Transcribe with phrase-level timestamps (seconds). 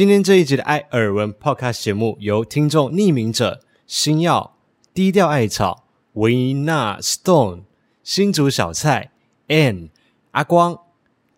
[0.00, 4.56] 今天这一集的艾尔文 Podcast 节目由听众匿名者、星耀、
[4.94, 5.84] 低调艾草、
[6.14, 7.64] 维纳 Stone、
[8.02, 9.10] 新竹小菜、
[9.48, 9.90] Ann、
[10.30, 10.78] 阿光、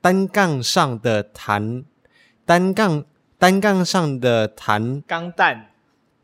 [0.00, 1.82] 单杠上的弹、
[2.46, 3.04] 单杠
[3.36, 5.70] 单杠上的弹钢弹、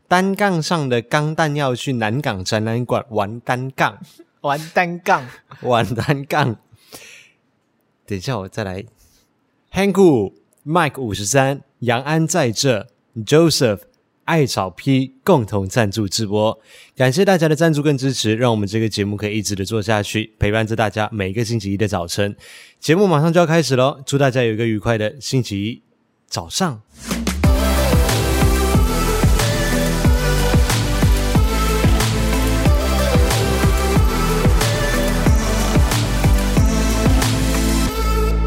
[0.07, 3.99] 单杠上的钢弹要去南港展览馆玩单杠，
[4.39, 5.27] 玩单杠，
[5.63, 6.55] 玩单杠。
[8.05, 8.85] 等一下，我再来。
[9.73, 10.31] Hanku
[10.65, 12.87] Mike 五十三，杨安在这
[13.25, 13.79] ，Joseph
[14.25, 16.59] 艾草 P 共同赞助直播，
[16.95, 22.35] 感谢大家的赞助跟支持，让我们这个节目可以一直的做下去，陪伴着大家每一个星期一的早晨。
[22.79, 25.81] 节目马上就要开始喽，祝大家有一个愉快的星期一
[26.27, 26.81] 早上。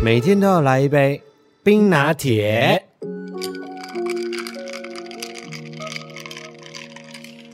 [0.03, 1.23] 每天都要来一杯
[1.65, 2.84] 冰拿铁。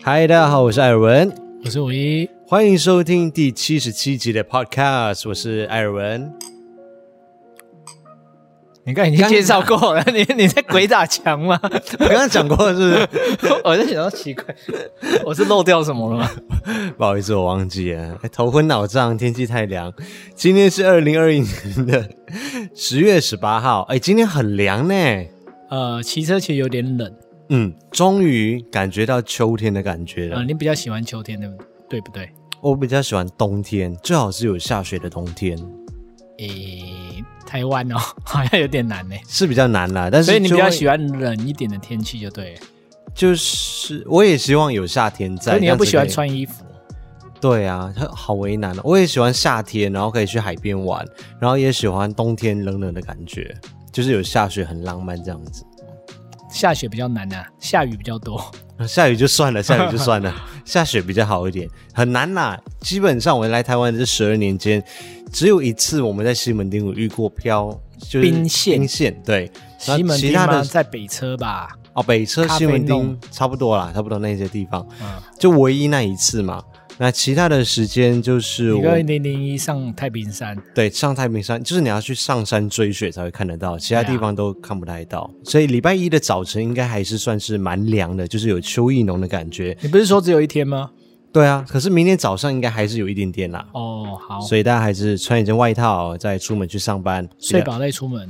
[0.02, 1.30] 嗨，大家好，我是艾尔文，
[1.62, 6.32] 我是五一，欢迎收听第七十七集的 Podcast，我是艾尔文。
[8.88, 11.60] 你刚才已经介绍过了， 你你在鬼打墙吗？
[12.00, 13.52] 我刚刚讲过了，是不是？
[13.62, 14.44] 我在想到奇怪，
[15.26, 16.30] 我是漏掉什么了吗？
[16.96, 18.18] 不好意思，我忘记了。
[18.32, 19.92] 头昏脑胀，天气太凉。
[20.34, 22.08] 今天是二零二一年的
[22.74, 23.82] 十月十八号。
[23.90, 24.94] 哎，今天很凉呢。
[25.68, 27.14] 呃，骑车其实有点冷。
[27.50, 30.36] 嗯，终于感觉到秋天的感觉了。
[30.36, 31.66] 呃，你比较喜欢秋天，对不对？
[31.90, 32.30] 对不对？
[32.62, 35.58] 我比较喜欢冬天，最好是有下雪的冬天。
[36.38, 36.82] 诶，
[37.48, 40.10] 台湾哦， 好像有点难呢，是比较难啦。
[40.12, 42.60] 但是所以你比较喜欢冷一点的天气，就对了。
[43.14, 46.62] 就是我也希望有夏天在，你又不喜欢穿衣服。
[47.40, 48.82] 对啊，好为难哦。
[48.84, 51.04] 我也喜欢夏天，然后可以去海边玩，
[51.40, 53.56] 然后也喜欢冬天冷冷的感觉，
[53.90, 55.64] 就是有下雪很浪漫这样子。
[56.50, 58.44] 下雪比较难啊，下雨比较多。
[58.86, 60.34] 下雨就算了，下雨就算了，
[60.64, 62.58] 下雪比较好一点，很难啦。
[62.80, 64.82] 基本上我来台湾这十二年间，
[65.32, 67.68] 只有一次我们在西门町有遇过飘，
[67.98, 68.78] 就是冰线。
[68.78, 70.64] 冰线对，西门町的？
[70.64, 71.68] 在北车吧？
[71.94, 74.86] 哦，北车西门町差不多啦，差不多那些地方，
[75.38, 76.62] 就唯一那一次嘛。
[77.00, 85.30] 那其他的时间就是我一零零一上太平山，对，上太平山就是你要去上山追雪才会看得到，其他地方都看不太到。
[85.44, 89.76] 所以礼拜一的早晨应该还是算是蛮凉的，就是有秋意浓的感觉。
[89.80, 90.90] 你不是说只有一天吗？
[91.32, 93.64] 对啊，可是明天早上应该还是有一点点啦。
[93.74, 98.28] 哦，好，所以大家还是穿一件外套再出门去上班，睡饱再出门。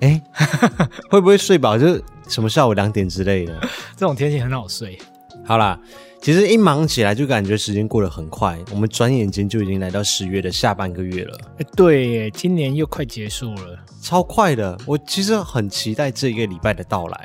[0.00, 0.22] 哎，
[1.10, 3.58] 会不会睡饱就是什么下午两点之类的？
[3.96, 4.96] 这种天气很好睡。
[5.44, 5.80] 好啦。
[6.24, 11.38] 其实一忙起来就感觉时间过得很快，我们转眼间就已经来到十月的下半个月了。
[11.58, 14.74] 哎，对耶，今年又快结束了，超快的。
[14.86, 17.20] 我其实很期待这一个礼拜的到来。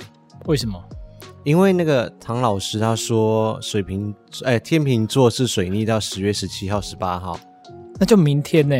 [0.48, 0.78] 为什么？
[1.46, 7.40] 因为那个唐老师他说水瓶，哎，天秤座是水逆到十月十七号、十八号，
[7.98, 8.76] 那就明天呢。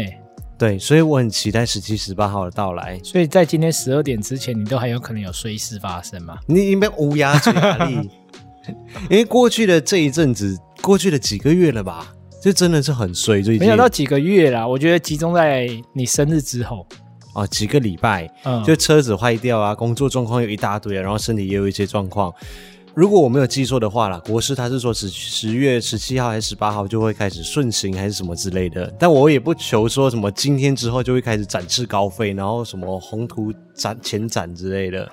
[0.58, 3.00] 对，所以我很期待十七、十八号的到来。
[3.06, 6.38] 所以在今天十二点之前，你都还有可能有衰事发生吗？
[6.46, 8.10] 你应该乌鸦嘴压力。
[9.10, 13.42] 因为过去的这一阵子，过去的几个月了吧，就真的是很衰。
[13.42, 16.86] 最近没想到几个月啦，我觉得集中在你生日之后
[17.34, 22.34] 啊，几个礼拜，嗯，就车子坏掉啊，工作状况有一大堆啊，然后身体也有一些状况。
[22.96, 35.10] 如果我没有记错的话啦，国师他是说十十月十七号还是十八号就会开始顺行还是什么之类的，但我也不求说什么今天之后就会开始展翅高飞，然后什么宏图展前展之类的。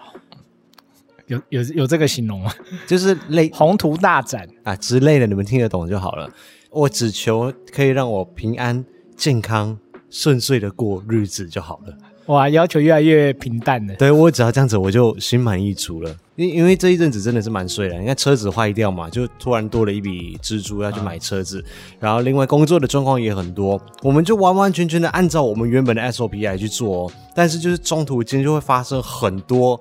[1.27, 2.53] 有有有这个形容吗？
[2.87, 6.31] 就是类 宏图大展啊之类的，你们听得懂就好了。
[6.71, 8.85] 我只求可以让我平安、
[9.17, 9.79] 健康、
[10.11, 11.97] 顺遂的过日子就好了。
[12.27, 13.95] 哇，要求越来越平淡了。
[13.95, 16.15] 对，我只要这样子，我就心满意足了。
[16.35, 21.65] 因因为这一阵子真的是蛮衰的，你看车子坏掉嘛，就突然多了一笔支出要去买车子，啊、
[22.01, 29.81] 然后另外工作的状况也很多，我们就完完全全的按照我们原本的 SOP 来去做，但是就是中途间就会发生很多。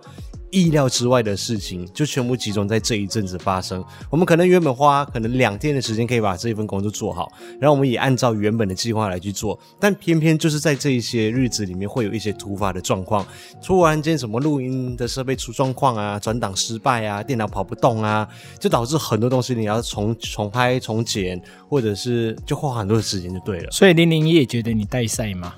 [0.51, 3.83] 意料之外的事情就全部集中在这一阵子发生。
[4.09, 13.25] 我们可能原本花可能两天的时间可以把这一份工作做好，然后我们也按照原本的计划来去做，但偏偏就是在这一些日子里面会有一些突发的状况，
[13.61, 18.27] 突然间什么录音的设备出状况啊，转档失败啊，电脑跑不动啊，
[18.59, 23.71] 就导致很多东西你要重重拍重剪，或者是就花很多的时间就对了。
[23.71, 25.53] 所以零零一也觉得你带赛吗？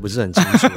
[0.00, 0.68] 不是很清楚。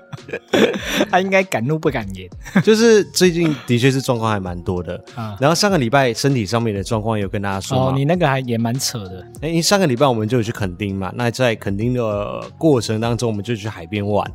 [1.10, 2.28] 他应该敢怒不敢言。
[2.62, 5.36] 就是最近的确是状况还蛮多的啊。
[5.40, 9.26] 然后上个礼拜身体上面的状况有跟大家说哦，你那个还也蛮扯的。
[9.40, 14.30] 哎，因为上个礼拜我们就有去垦丁嘛，那在垦丁的过程当中，我们就去海边玩，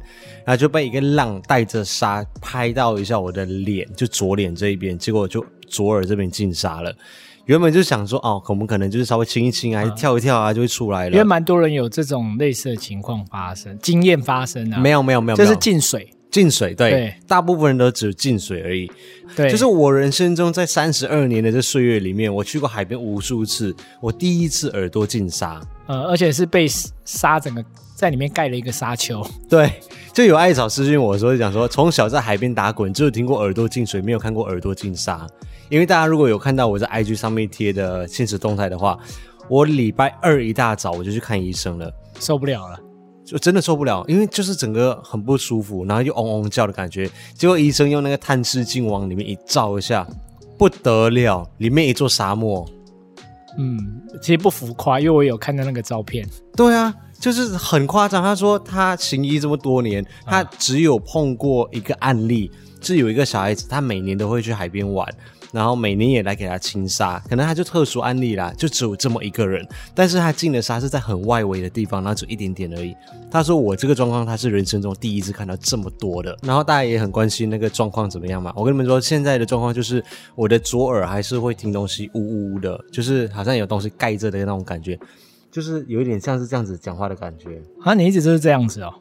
[0.46, 6.94] 然后就被一个浪带着沙拍到一下我的脸，就左脸这一边，结果就左耳这边进沙了。
[7.50, 11.12] 原本就想说哦，我们可能就是稍微亲一亲啊，跳一跳啊，就会出来了。
[11.14, 14.78] 因为蛮多人有这种类似的情况发生，经验发生啊。
[14.80, 18.88] 没有没有没有，就是进水，进水对，对，大部分人都只有进水而已。
[19.36, 26.68] 对，就是我人生中在三十二年的这岁月里面，我去过海边无数次，我第一次耳朵进沙，呃，而且是被
[27.04, 29.26] 沙整个在里面盖了一个沙丘。
[29.50, 29.74] 对，
[30.14, 35.26] 就有艾草私讯我说讲说，从小在海边打滚，只有听过耳朵进水，没有看过耳朵进沙。
[35.70, 38.98] 因为大家如果有看到我在 IG 上面贴的现实动态的话，
[39.48, 42.80] 我礼拜二一大早我就去看医生了，受不了了，
[43.24, 47.10] 就真的受不了，因为就是整个很不舒服，然后又嗡嗡叫的感觉。
[47.36, 50.08] 结果医生用那个探视镜往里面一照一下，
[50.58, 52.68] 不得了，里面一座沙漠。
[53.58, 56.28] 嗯，其实不浮夸，因为我有看到那个照片。
[56.56, 58.22] 对啊，就是很夸张。
[58.22, 62.52] 他说他行医这么多年，他只有碰过一个案例，
[62.82, 65.08] 是有一个小孩子，他每年都会去海边玩。
[65.52, 69.68] 然后每年也来给他清沙，可能他就特殊案例啦，就只有这么一个人。
[69.96, 72.96] 但是他进的沙是在很外围的地方，然后只一点点而已。
[73.32, 76.38] 他说我这个状况他是人生中第一次看到这么多的。
[76.44, 78.54] 然后大家也很关心那个状况怎么样嘛？
[78.56, 80.04] 我跟你们说，现在的状况就是
[80.36, 85.00] 我的左耳还是会听东西呜呜呜的，就是好像有东西盖着的那种感觉，
[85.52, 87.60] 就是有一点像是这样子讲话的感觉。
[87.82, 88.94] 啊，你一直就是这样子哦？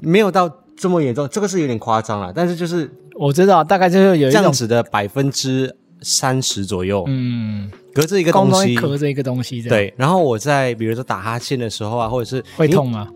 [0.00, 0.46] 没有到
[0.76, 2.32] 这么严重，这个是有点夸张了。
[2.34, 5.76] 但是就是我知道，大概就是有一这样子的百分之。
[6.02, 9.92] 三十左右，嗯，隔着一个东西，隔着一个东西，对。
[9.96, 13.08] 然后我在比如说打哈欠的时候啊，或者是会痛吗？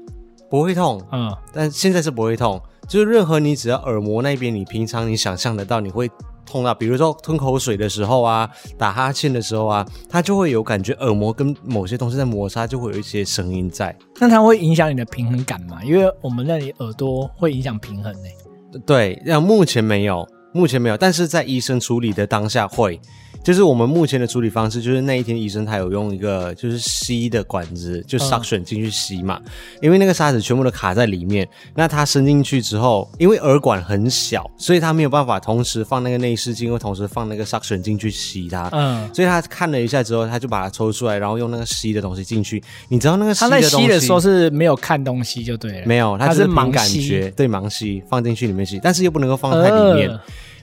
[0.51, 2.61] 不会痛，嗯，但现在是不会痛。
[2.89, 6.11] 就是任何你只要耳膜那边，你平常你想象得到你会
[6.45, 13.97] 痛到，比如说吞口水的时候啊，打哈欠的时候啊，它就会有感觉耳膜跟某些东西在摩擦，就会有一些声音在。
[14.19, 15.79] 那它会影响你的平衡感吗？
[15.85, 18.79] 因为我们那里耳朵会影响平衡呢、欸。
[18.85, 20.27] 对，那目前没有。
[20.53, 23.01] 目前没有，但是在医生处理的当下会，
[23.43, 29.51] 就是我们目前的处理方式，就是那一天医生他有用一个就是吸的管子，就 suction 进去吸嘛，嗯、
[29.81, 50.11] 因为那个沙子全部都卡在里面，那他伸进去之后，因为耳管很小，所以他没有办法同时放那个内视镜，又同时放那个 suction 进去吸它，嗯，所以他看了一下之后，他就把它抽出来，然后用那个吸的东西进去，你知道那个吸的东西，他在吸的时候是没有看东西就对了，没有，他是凭感觉，对，盲吸放进去里面吸，但是又不能够放在里面。
[50.11, 50.21] 呃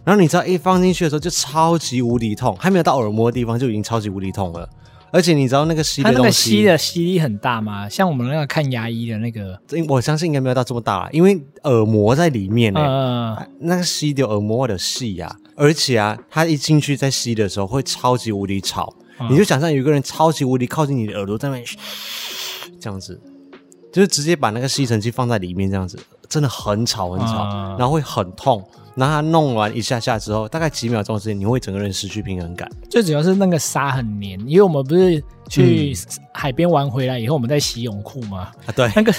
[0.07, 4.69] 然后你知道一放进去的时候就超级无敌痛，还没有到耳膜的地方就已经超级无敌痛了。
[5.11, 7.89] 而且你知道那个吸的东西，它那个吸的吸力很大吗？
[7.89, 9.59] 像我们那个看牙医的那个，
[9.89, 18.93] 我相信应该没有到这么大，因为耳膜在里面呢、那个吸的耳膜的细呀，而且啊，它一进去在吸的时候会超级无敌吵。
[19.19, 21.65] 嗯、你就想象有一个人超级无敌靠近你的耳朵在那边
[22.79, 23.19] 这样子，
[23.91, 25.99] 就是直接把那个吸尘器放在里面这样子，
[26.29, 28.65] 真的很吵很吵，嗯、然后会很痛。
[28.97, 32.67] 然后他弄完一下下之后，大概几秒钟的时间，你会整个人失去平衡感。
[32.89, 35.93] 最主要是那个沙很黏，因为我们不是去
[36.33, 38.51] 海边玩回来以后，我们在洗泳裤吗？
[38.65, 39.13] 啊，对，那个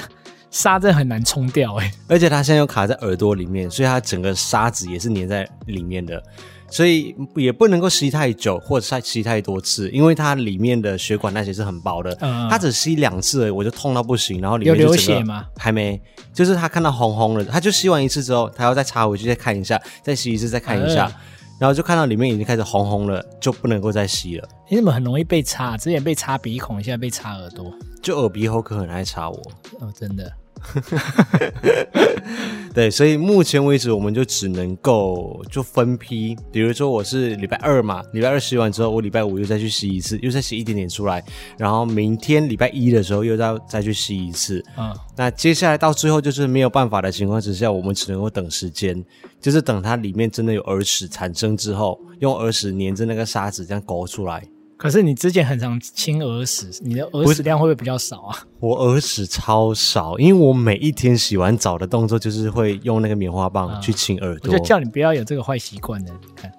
[0.50, 1.90] 沙真的很难冲掉哎。
[2.08, 6.20] 而且它现在又卡在耳朵里面，所以它整个沙子也是黏在里面的。
[6.70, 12.16] 所以也不能够吸太久，或者再吸太多次，因为它里面的血管那些是很薄的。
[12.20, 15.46] 嗯，它只吸两次而已，我就痛到不行，然后里面流血吗？
[15.56, 16.00] 还没，
[16.32, 21.14] 就是他看到红红的，他就吸完一次之后，他要再插回去再看一下，再吸一次再看一下，嗯、
[21.60, 24.48] 然后就看到里面已经开始红红了，就不能够再吸了。
[24.68, 25.76] 你怎么很容易被插？
[25.76, 27.72] 之前被插鼻孔，现在被插耳朵，
[28.02, 29.36] 就耳鼻喉科很爱插我。
[29.80, 30.30] 哦，真的。
[32.74, 41.24] 对，所以目前为止，我们就只能够就分批，比如说我是礼拜二嘛，礼拜二洗完之后，我礼拜五又再去洗一次，又再洗一点点出来，
[41.56, 44.64] 然后明天礼拜一的时候又再再去洗一次。
[44.76, 49.04] 嗯，那接下来到最后就是没有办法的情况之下，我们只能够等时间，
[49.40, 54.42] 就是等它里面真的有耳屎产生之后，用耳屎粘着那个沙子这样勾出来。
[54.78, 58.38] 可是你之前很常清耳屎，你的耳屎量会不会比较少啊？
[58.60, 64.52] 我耳屎超少，因为我每一天洗完澡的动作就是会用那个棉花棒去清耳朵。
[64.52, 66.52] 我就叫你不要有这个坏习惯的，你看，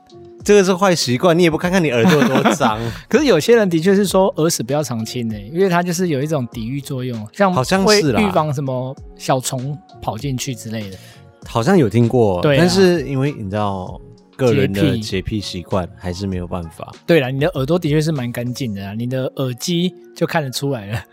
[0.43, 2.77] 这个是坏习惯，你也不看看你耳朵有多脏。
[3.07, 10.97] 可是有些人的确是说耳屎不要常清的，因为它就是有一种抵御作用，像好像是预防什么小虫跑进去之类的。
[11.45, 13.97] 好像有听过，对啊，但是因为你知道。
[14.39, 16.89] 个人的洁癖习惯还是没有办法。
[17.05, 21.03] 对了，你的耳朵的确是蛮干净的啊，你的耳机就看得出来了。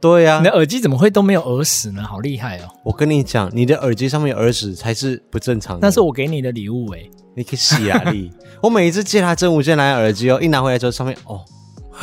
[0.00, 2.02] 对呀、啊，你的耳机怎么会都没有耳屎呢？
[2.02, 2.70] 好厉害哦！
[2.84, 5.86] 我跟你讲，你的耳机上面有耳屎才是不正常的。
[5.86, 8.30] 那是我给你的礼物哎、欸，你可以洗啊你！
[8.62, 11.40] 我每一次借他真无线蓝牙耳机哦，一拿回来之后上面哦，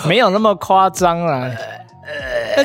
[0.07, 1.49] 没有那么夸张啦。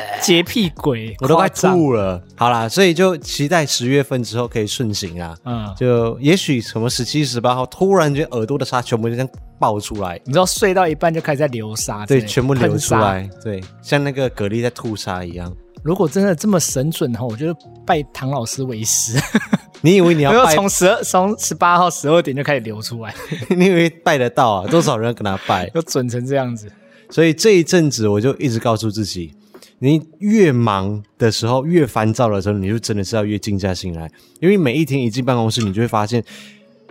[0.22, 2.22] 洁癖鬼，我都快吐了。
[2.36, 5.36] 好啦，所以就期待十月份之后可以顺行啊。
[5.44, 10.20] 嗯，就也许什么十七、十八号，突然间耳朵的沙全部就这样爆出来。
[10.24, 15.54] 你知道睡到一半就开始在流沙，对，全部流出来，对，像那个蛤蜊在吐沙一样。
[15.82, 17.52] 如果真的这么神准的话，我就
[17.84, 19.18] 拜唐老师为师。
[19.84, 20.54] 你以为你要 拜？
[20.54, 23.12] 从十二从十八号十二点就开始流出来？
[23.50, 24.70] 你以为拜得到啊？
[24.70, 25.68] 多少人跟他拜？
[25.70, 26.70] 都准成这样子。
[27.10, 29.34] 所以这一阵子我就一直告诉自己。
[29.82, 34.08] 你越忙的时候，越烦躁的时候，你就真的是要越静下心来，
[34.40, 36.22] 因为每一天一进办公室，你就会发现，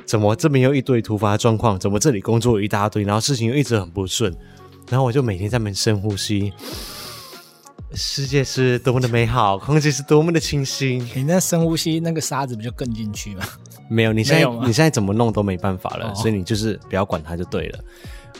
[0.05, 4.35] 怎么这边又一堆突发状况，怎么这里工作一大堆，然后事情又一直很不顺，
[4.89, 6.51] 然后我就每天在那边深呼吸，
[7.93, 10.99] 世界是多么的美好，空气是多么的清新。
[11.15, 13.45] 你那深呼吸，那个沙子不就更进去吗？
[13.89, 17.79] 没有，你现在你现在怎么弄都没办法了，哦、所以你就是不要管它就对了。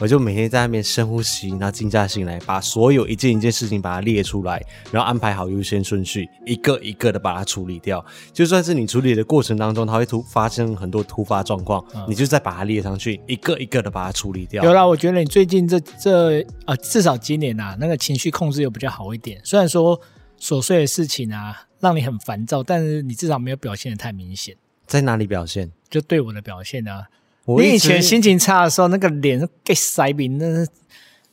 [0.00, 8.04] 我就每天在那边深呼吸，然后静下心来，把所有一件一件事情把它列出来，然后安排好优先顺序，一个一个的把它处理掉。
[8.32, 14.64] 就算是你处理的过程当中，它会突发生很多突发状况，嗯、你就再把它列上去，一个一个的把它处理掉。
[14.64, 19.40] 有啦，我觉得你最近这这啊、呃，至少今年啊，那个情绪控制又比较好一点。
[19.44, 20.00] 虽然说
[20.40, 24.56] 琐碎的事情啊，让你很烦躁，但是你至少没有表现的太明显。
[24.86, 25.70] 在哪里表现？
[25.88, 27.06] 就对我的表现啊。
[27.46, 30.66] 你以前心情差的时候，那个脸给塞饼，那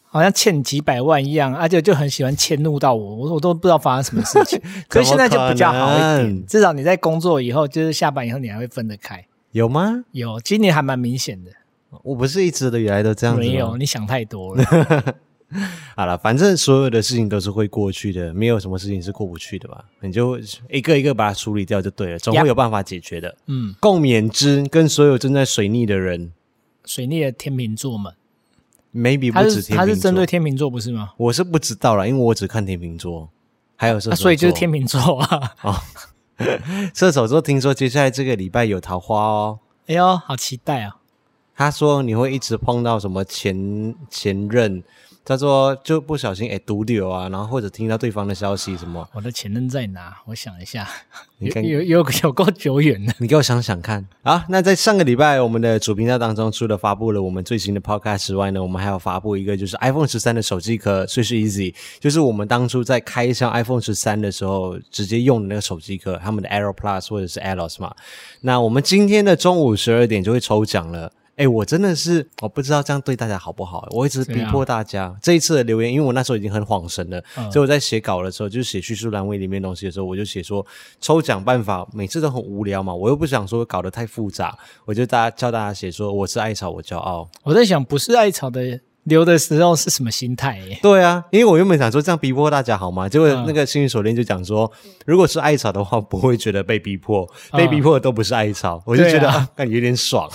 [0.03, 4.61] 好像欠几百万一样，而且就很喜欢迁怒到我，我我都不知道发生什么事情。
[4.89, 9.23] 可是现在就比较好一点，至少你在工作以后，就是下班以后，你还会分得开。
[9.51, 10.03] 有吗？
[10.11, 11.51] 有，今年还蛮明显的。
[12.03, 13.47] 我不是一直的以来都这样子吗？
[13.47, 14.63] 没有，你想太多了。
[15.97, 19.83] 好了，反正所有的事情都是会过去的，没有什么事情是过不去的吧？
[20.01, 20.39] 你就
[20.69, 23.35] 一个一个把它处理掉就对了，总会有办法解决的。
[23.47, 26.31] 嗯，共勉之，跟所有正在水逆的人，
[26.85, 28.13] 水逆的天秤座们
[28.93, 31.13] ，maybe 不止天秤座，他是针对天秤座不是吗？
[31.17, 33.27] 我是不知道了，因为我只看天秤座，
[33.75, 35.55] 还有射手座，所以就是天秤座啊。
[35.63, 35.75] 哦，
[36.93, 40.97] 射手座听说接下来这个礼拜有桃花哦，哎呦，好期待啊！
[41.59, 44.81] 他说你会一直碰到什么前前任。
[45.25, 49.07] 他说就不小心哎读丢啊，然后或者听到对方的消息什么。
[49.13, 50.15] 我的前任在哪？
[50.25, 50.87] 我想一下，
[51.37, 53.13] 你看有有有够久远的。
[53.19, 54.07] 你给我想想看。
[54.23, 67.93] 啊，那在上个礼拜我们的主频道当中，除了发布了我们最新的 Podcast 之外呢，我们还有发布一个就是 iPhone 十三的手机壳，Swish Easy，就是我们当初在开箱 iPhone 十三的时候直接用的那个手机壳，他们的 Aero Plus 或者是 Aeros 嘛。
[68.41, 71.11] 那我们今天的中午十二点就会抽奖了。
[71.39, 75.15] 哎，我真的是我不知道这样对大家好不好，我一直逼迫大家。
[75.22, 80.65] 这一次的留言，因为我那时候已经很恍神了，嗯、所以我在写稿的时候，就是写叙述栏位里面东西的时候，我就写说
[81.00, 84.53] 抽奖办法，每次都很无聊嘛，我又不想说搞得太复杂，
[84.84, 87.29] 我就大家叫大家写说我是艾草，我骄傲。
[87.43, 90.60] 我在想，不是艾草的留的时候是什么心态？
[90.67, 90.77] 耶？
[90.81, 93.08] 对啊，因为我原本想说这样逼迫大家好吗？
[93.08, 94.69] 结果那个幸运手链就讲说，
[95.05, 100.29] 如果是艾草的话，不会觉得被逼迫，被逼迫的都不是艾草，我就觉得、啊、感觉有点爽。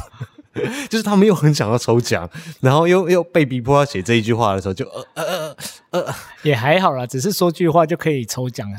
[0.88, 2.28] 就是他们又很想要抽奖，
[2.60, 5.56] 然后又又被逼迫要写这一句话的时候，就呃呃
[5.90, 8.78] 呃呃，也还好啦，只是说句话就可以抽奖啊，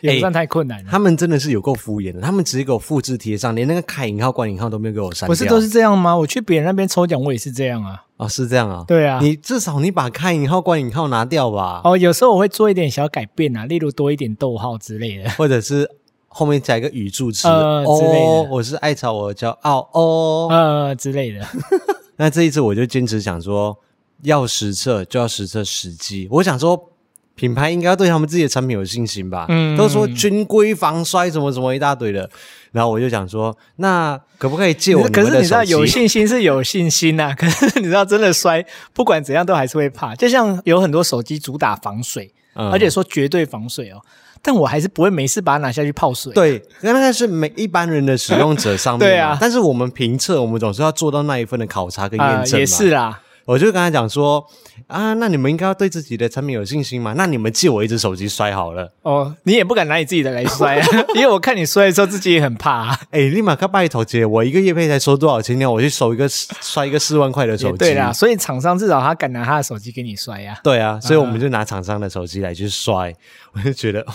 [0.00, 0.90] 也不算太困难了。
[0.90, 5.28] 他们真的是有够敷衍的，他们直接给我复制贴上，连那个开引号关引号都没有给我删掉。
[5.28, 6.16] 不是都是这样吗？
[6.16, 8.04] 我去别人那边抽奖，我也是这样啊。
[8.16, 8.84] 哦，是这样啊。
[8.86, 11.80] 对啊，你至少你把开引号关引号拿掉吧。
[11.84, 15.90] 哦，有时候我会做一点小改变啊，例如多一点逗号之类的，或者是。
[16.36, 21.40] 后面加一个语助词，呃之类的，哦，我是爱草，我骄傲哦，呃之类的。
[22.16, 23.74] 那这一次我就坚持想说，
[24.20, 26.28] 要实测就要实测实机。
[26.30, 26.90] 我想说，
[27.34, 29.46] 品牌应该要对他们自己的产品有信心吧？
[29.48, 32.28] 嗯，都说军规防摔什么什么一大堆的。
[32.70, 35.08] 然后我就想说，那可不可以借我？
[35.08, 38.62] 可是你知道，有信心是有信心呐，啊， 可是你知道，真的摔，
[38.92, 40.14] 不管怎样都还是会怕。
[40.14, 44.02] 就像有很多手机主打防水，嗯，而且说绝对防水哦。
[44.46, 46.32] 但我还是不会没事把它拿下去泡水。
[46.32, 49.00] 对，那那是每一般人的使用者上面。
[49.00, 52.58] 对啊，但是我们评测，我们总是要做到那一份的考察跟验证嘛。
[52.60, 54.46] 也是啊，我就跟他讲说
[54.86, 57.14] 啊，那你们应该要对自己的产品有信心嘛。
[57.16, 58.92] 那你们借我一只手机摔好了。
[59.02, 60.86] 哦，你也不敢拿你自己的来摔啊，
[61.16, 63.00] 因为我看你摔的时候自己也很怕啊。
[63.10, 65.66] 哎，立马开拜托姐，我一个月费才收多少钱呢？
[65.66, 67.78] 我去收一个摔一个四万块的手机。
[67.78, 70.58] 对啦，所以厂商至少他敢拿他的手机给你摔呀。
[70.62, 73.12] 对啊，所以我们就拿厂商的手机来去摔，
[73.52, 74.06] 我就觉得。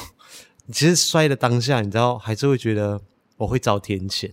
[0.71, 2.99] 其实摔的当下，你知道，还是会觉得
[3.37, 4.29] 我会遭天谴。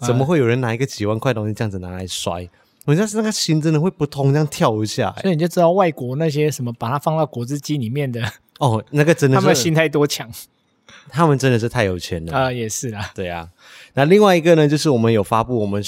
[0.00, 2.48] 怎么会有人拿一个几万块东西这样子拿来摔？
[2.84, 5.14] 我觉得是那个心真的会扑通这样跳一下。
[5.22, 8.22] 所以你就知道外国那些什么把它放到果汁机里面的
[8.60, 10.30] 哦，那个真的是他们心态多强，
[11.08, 12.54] 他们真的是太有钱了啊、呃！
[12.54, 13.48] 也是啦，对啊。
[13.94, 15.82] 那另外一个呢，就是我们有发布，我们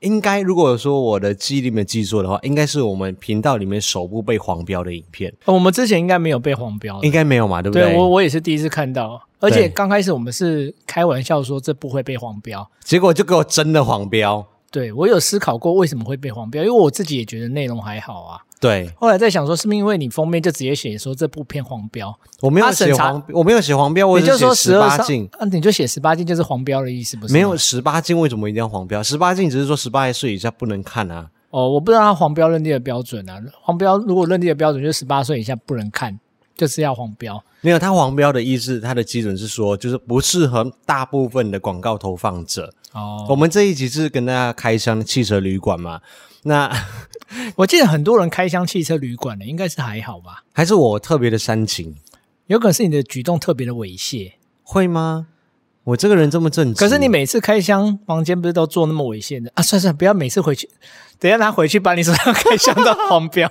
[0.00, 5.32] 应该如果说我的记忆里面记错的话，应该是我们频道里面首部被黄标的影片。
[5.44, 7.90] 哦、我们之前应该没有被黄标，应该没有嘛，对不对？
[7.90, 14.46] 对，我我也是第一次看到，而且刚开始我们是开玩笑说这不会被黄标，结果就给我真的黄标。
[14.70, 18.40] 对，我有思考过为什么会被黄标，因为我自己也觉得内容还好啊。
[18.58, 22.16] 对，后来在想说，是不是因为你封面就直接写说这部片黄标？
[22.40, 25.28] 我没有写黄，我没有写黄标，我就说十八禁。
[25.32, 27.34] 啊，你就写十八禁就是黄标的意思，不是？
[27.34, 29.02] 没有十八禁，为什么一定要黄标？
[29.02, 31.28] 十八禁只是说十八岁以下不能看啊。
[31.50, 33.38] 哦，我不知道他黄标认定的标准啊。
[33.60, 36.18] 黄标如果认定的标准就是十八岁以下不能看，
[36.62, 37.42] 就是要黄标。
[37.60, 42.72] 没有，他黄标的意思，他的基准是说，就是不适合大部分的广告投放者。
[42.92, 46.00] 哦，我们这一集是跟大家开箱汽车旅馆嘛？
[46.44, 46.70] 那
[47.56, 50.44] 我记得很多人开箱汽车旅馆的，应该是还好吧？
[50.52, 51.96] 还是我特别的煽情？
[52.46, 55.26] 有可能是你的举动特别的猥亵，会吗？
[55.82, 59.62] 我这个人这么正直，可是你每次开箱房间不是都做那么猥亵的啊？
[59.64, 60.70] 算算，不要每次回去，
[61.22, 63.48] 等一下他回去把你手上开箱到黄标。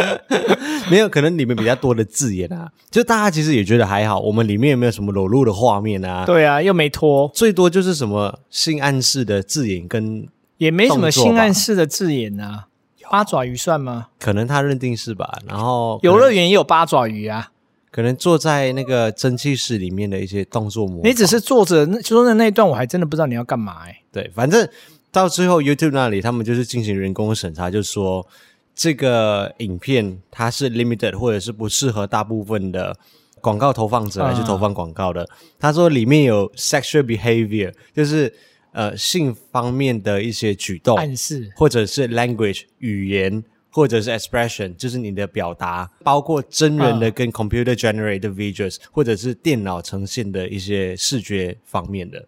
[0.90, 4.20] 没有，可能里面比较多的字眼啊，就大家其实也觉得还好。
[4.20, 6.26] 我们里面有没有什么裸露的画面啊？
[6.26, 12.66] 对啊，又没脱，最多就是什么性暗示的字眼跟也没什么性暗示的字眼啊。
[13.10, 14.08] 八爪鱼算吗？
[14.20, 15.38] 可能他认定是吧。
[15.48, 17.52] 然后游乐园也有八爪鱼啊。
[17.90, 24.02] 可能坐在那个蒸汽室里面的一些动作模，你只是坐着，那就说的那一段，我还真的不知道你要干嘛哎、欸。
[24.12, 24.68] 对，反正
[25.12, 28.26] 到最后 YouTube 那里，他们就是进行人工审查，就说
[28.74, 32.96] 这个影片它是 limited 或者是不适合大部分的
[33.40, 35.22] 广告投放者来去投放广告的。
[35.22, 35.28] 嗯、
[35.60, 38.32] 他说里面有 sexual behavior，就是
[38.72, 43.44] 呃性方面的一些举动暗示，或者是 language 语言。
[43.74, 52.22] 或者是 expression，就是你的表达，包括真人的跟 computer generated videos，、嗯、或者是电脑呈现的一些视觉方面的。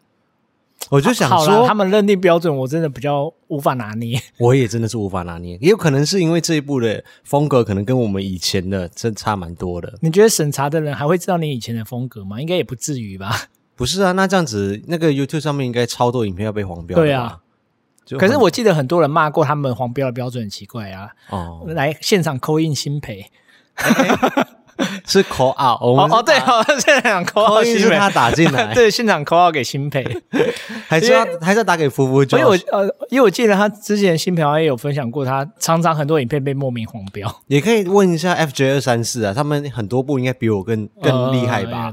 [0.90, 4.20] 我就想说，他们认定标准，我真的比较无法拿捏。
[4.38, 9.92] 我也真的是无法拿捏，也有可能是因为这一部的风格可能跟我们以前的真差蛮多的。
[10.00, 12.40] 你觉得审查的人还会知道你以前的风格吗？
[12.40, 13.34] 应该也不至于吧？
[13.76, 16.96] 不是啊，那这样子，那个 YouTube 上面应该超多影片要被黄标。
[16.96, 17.40] 对啊。
[18.18, 21.08] 可是我记得很多人骂过他们黄标的标准很奇怪啊！
[21.30, 23.24] 哦，来现场 call in 新培，
[25.06, 30.04] 是 call out 哦哦对哦， 现场 call out 是他打进来， 对，现场 call out 给新培，
[30.88, 32.22] 还是要还是要打给夫妇？
[32.36, 37.32] 因为我呃，因为我记得他之前新培好像也有分享过，他常常很多影片被莫名黄标。
[37.46, 41.92] 也可以问一下 FJ 二三四啊，他们很多部应该比我更更厉害吧？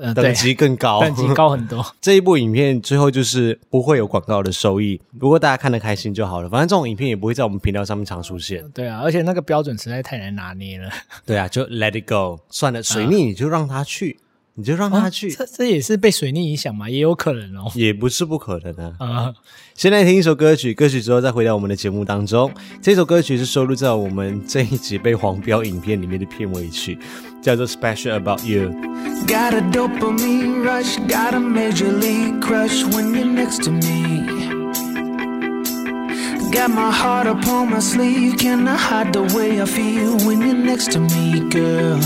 [0.00, 1.84] 呃、等级更高，等级高很多。
[2.00, 6.48] 这一部影片最后就是不会有广告的收益，不过大家看得开心就好了。
[6.48, 8.66] 反正这种影片也不会在我们频道上面常出现。
[8.70, 10.90] 对啊，而且那个标准实在太难拿捏了。
[11.26, 15.30] 对啊，就 let it go，算了，水逆你就让他去，啊、你就让他去。
[15.30, 16.88] 哦、这这也是被水逆影响嘛？
[16.88, 18.96] 也有可能哦，也不是不可能啊。
[18.98, 19.34] 啊，
[19.74, 22.50] 先来听一首歌曲，歌曲之后再回到我们的节目当中。
[22.80, 26.98] 这首歌曲是收录在我们这一集被黄标影片里面的片尾曲。
[27.42, 28.70] 叫做 Special About You。
[29.26, 34.26] Got a dopamine rush, got a major league crush when you're next to me.
[36.52, 40.54] Got my heart upon my sleeve, can I hide the way I feel when you're
[40.54, 41.98] next to me, girl?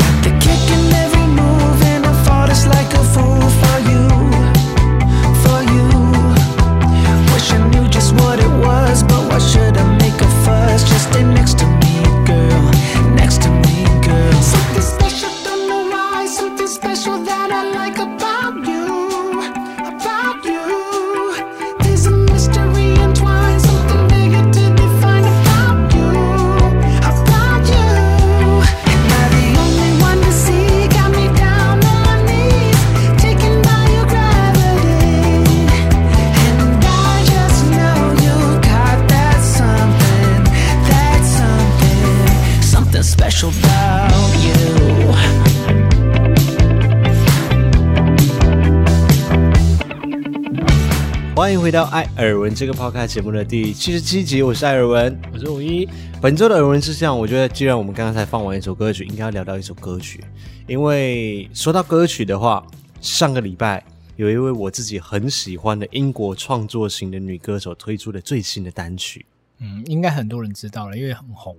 [0.00, 3.37] Got the kick in every move and I fought us like a fool
[51.58, 55.88] 迎回到艾尔文这个 podcast 节目的第七十七集，我是艾尔文，我是五一。
[56.22, 60.22] 本周的耳闻事项，我觉得既然我们刚刚才放完一首歌曲，应该要聊到一首歌曲，
[60.68, 62.64] 因为说到歌曲的话，
[63.00, 69.26] 上个礼拜有一位我自己很喜欢的英国创作型的女歌手推出了最新的单曲，
[69.58, 71.56] 嗯，应该很多人知道了，因为很红。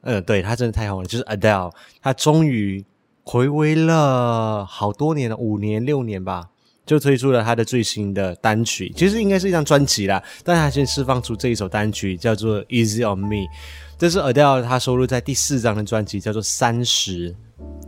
[0.00, 2.82] 嗯，对，她真的太红了，就是 Adele，她终于
[3.24, 6.48] 回归了好多年了，五年六年吧，
[6.86, 13.28] 就推出了他的最新的单曲，其实应该是一张专辑啦，但他先释放出这一首单曲叫做《Easy on Me》，
[13.98, 17.30] 这是 Adele 他收录在第四张的专辑叫做《三十》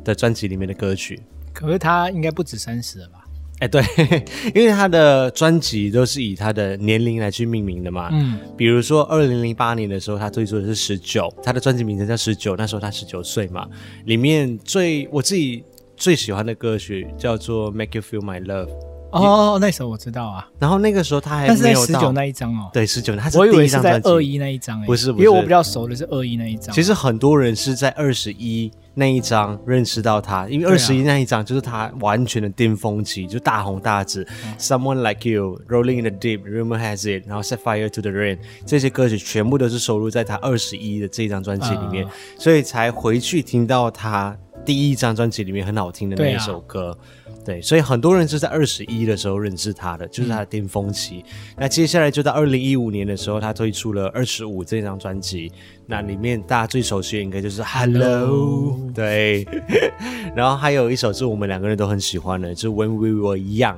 [0.04, 1.20] 的专辑里面的歌曲。
[1.52, 3.24] 可是他应该不止三十了吧？
[3.60, 3.82] 哎，对，
[4.54, 8.10] 因为他的专辑都是以他的年龄来去命名的嘛。
[8.12, 13.66] 嗯，比如说二零零八年的时候，他推出的是十九，他的专辑名称叫十九，那时候他十九岁嘛。
[14.04, 15.64] 里面最我自己
[15.96, 18.66] 最喜欢的歌曲叫做《Make You Feel My Love》。
[19.12, 20.46] 哦，那首我知道啊。
[20.58, 22.68] 然后那个时候他还没有十九那一张哦。
[22.72, 26.74] 对，十九，他是我以为是在二一那一张，不是，不是，因为我比较熟的是二一那一张。
[26.74, 28.70] 其实很多人是在二十一。
[28.98, 34.26] 那一张认识到他，因为二十一那一张就是他完全的巅峰期，就大红大紫。
[34.42, 44.34] 嗯、Someone Like You、Rolling in the Deep、Rumor Has It，然后 Set Fire to the Rain 这些歌曲全部都是收录在他二十一的这张专辑里面，嗯、所以才回去听到他
[44.66, 46.98] 第一张专辑里面很好听的那一首歌。
[47.44, 51.24] 对，所以很多人是在二十一的时候认识他的，就是他的巅峰期。
[51.28, 55.52] 嗯、那接下来就到二零一五年的时候，他推出了二十五这张专辑。
[55.86, 59.46] 那里面大家最熟悉的应该就是 Hello，, Hello 对。
[60.34, 63.76] 然后还有一首是我们两个人都很喜欢的，就是 When We Were Young，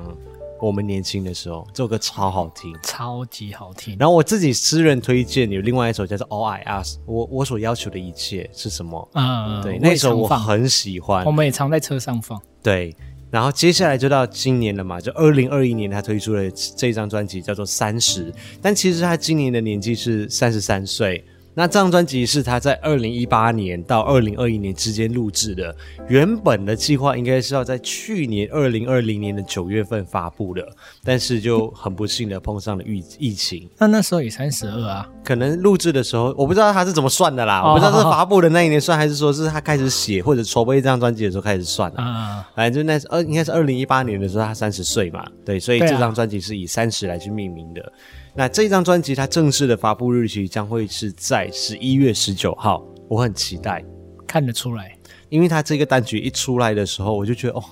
[0.61, 3.97] 我们年轻的时候，这首歌超好听，超级好听。
[3.99, 9.09] 然后我自己私人推荐有另外一首叫做 All I Ask，我我所要求的一切是什么？
[9.15, 12.41] 嗯，对，那首我很喜欢，我们也常在车上放。
[12.63, 12.95] 对。
[13.31, 21.23] 然后接下来就到今年了嘛，就二零二一年他推出了这张专辑叫做《三十》，但其实他今年的年纪是三十三岁。
[21.59, 25.75] 那这张专辑是他在二零一八年到二零二一年之间录制的，
[26.07, 30.65] 原本的计划应该是要在去年二零二零年的九月份发布的，
[31.03, 33.69] 但是就很不幸的碰上了疫疫情。
[33.77, 41.99] 那那时候也三十二啊，可能录制的时候我不知道他是怎么算的啦，哦、我不知道是发布的那一年算，还是说是他开始写或者筹备这张专辑的时候开始算的。
[42.01, 47.93] 啊，反正就那是二应该是二零一八年的时候他三十岁嘛，对，所以这张专辑是以三十来去命名的。
[48.39, 53.85] 那这张专辑它正式的发布日期将会是在十一月十九号，我很期待。
[54.29, 54.97] 看得出来，
[55.29, 57.65] 因为它这个单曲一出来的时候，我就觉得哦，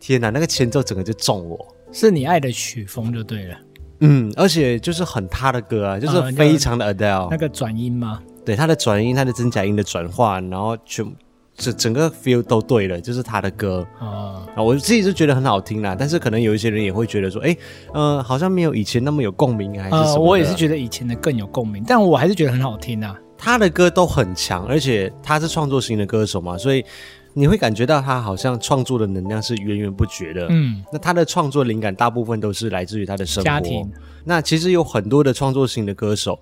[0.00, 3.56] 天哪，那个前奏整个就中我，是你爱的曲风就对了。
[4.00, 7.28] 嗯，而且就是很他的歌啊，就是非常的 Adele。
[7.30, 8.20] 那个转音吗？
[8.44, 11.06] 对，他的转音，他的真假音的转换，然后全。
[11.56, 15.94] 整整个 feel 都对了，就是他的歌啊，啊，我自己是觉得很好听啦。
[15.98, 17.56] 但是可能有一些人也会觉得说，哎，
[17.92, 20.20] 呃，好像没有以前那么有共鸣，还是什么、呃？
[20.20, 23.16] 我也是觉得以前的更有共鸣，但我还是觉得很好听啊。
[23.36, 26.84] 他的歌都很强，而且他是创作型的歌手嘛，所以
[27.34, 30.46] 你会感觉到他好像创作的能量是源源不绝的。
[30.48, 33.44] 嗯，那他的创作灵感大部分都是来自于他的生活。
[33.44, 33.90] 家庭。
[34.24, 36.38] 那其实有很多的创作型的歌手。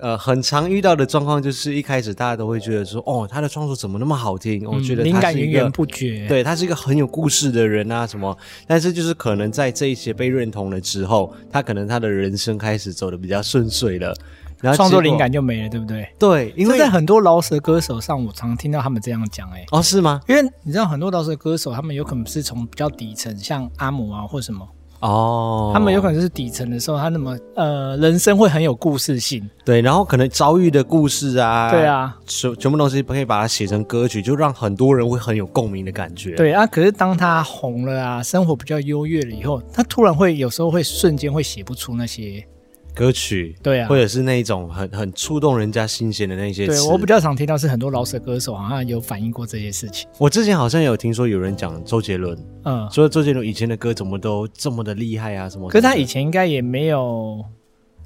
[0.00, 4.64] 呃，很常遇到的状况就是一开始大家都会觉得说，哦，他的创作怎么那么好听？
[4.66, 8.36] 我、嗯、觉得灵感源源不绝，对，他是一个很有故事的人啊，什么？
[8.66, 14.14] 但是就是可能在这一些被认同了之后，他可能他的人生开始走的比较顺遂了，
[14.60, 16.08] 然后创作灵感就没了，对不对？
[16.18, 20.20] 对，因为在很多饶舌歌手上，我常常听到他们这样讲，哎，哦，是吗？
[20.28, 24.68] 因为你知道很多饶舌歌手，他们有可能是从比较底层，像阿姆啊或什么。
[25.00, 36.34] 哦，他们有可能是底层的时候，他那么呃，人生会很有故事性，对，然后可能遭遇的故事啊，对啊，全全部东西可以把它写成歌曲，就让很多人会很有共鸣的感觉。
[36.36, 42.46] 对啊，可是当他红了啊，生活比较优越了以后，他突然会有时候会瞬间会写不出那些。
[42.96, 46.82] 歌曲对啊，或者是那一种很很触动人家心弦的那些词。
[46.82, 50.08] 对，我比较常听到是很多老舍歌手好像有反映过这些事情。
[50.18, 55.68] 我之前好像有听说有人讲周杰伦，嗯，说周杰伦以前的歌怎么都这么的厉害啊什么。
[55.68, 57.44] 可是他以前应该也没有，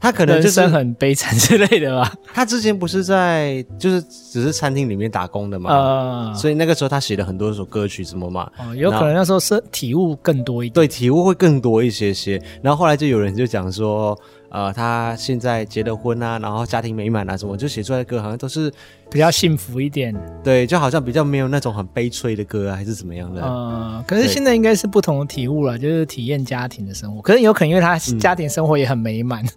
[0.00, 2.12] 他可能就是很悲惨之类的吧。
[2.34, 12.42] 他之前不是在就是只是餐厅里面打工的嘛，呃，所以那个时候他写了很多首歌曲什么嘛，哦，有可能那时候是体悟更多一点，对，体悟会更多一些些。
[12.60, 14.18] 然后后来就有人就讲说。
[14.50, 18.70] 呃，他现在结了婚啊，然后家庭美满啊，什么就写出来的歌好像都是
[19.10, 23.42] 比较幸福一点，对，就好像比较没有那种很悲催的歌啊，还是怎么样的？
[23.42, 29.44] 呃，可是现在应该是不同的体悟了，就是体验家庭的生活，可是有可能因为他家庭生活也很美满。
[29.44, 29.50] 嗯、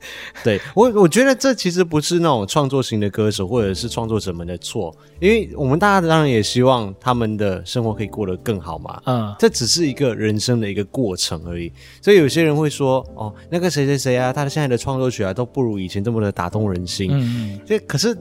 [0.44, 9.02] 对我，我觉得这其实不是那种创作型的歌手或者是创作者们的错，因为我们大家当然也希望他们的生活可以过得更好嘛。
[9.06, 14.78] 嗯，这只是一个人生的一个过程而已，所以有些人会说，哦，那个谁谁谁啊，他的现在的。
[14.84, 18.14] 创作曲啊都不如以前这么的打动人心，嗯，这可是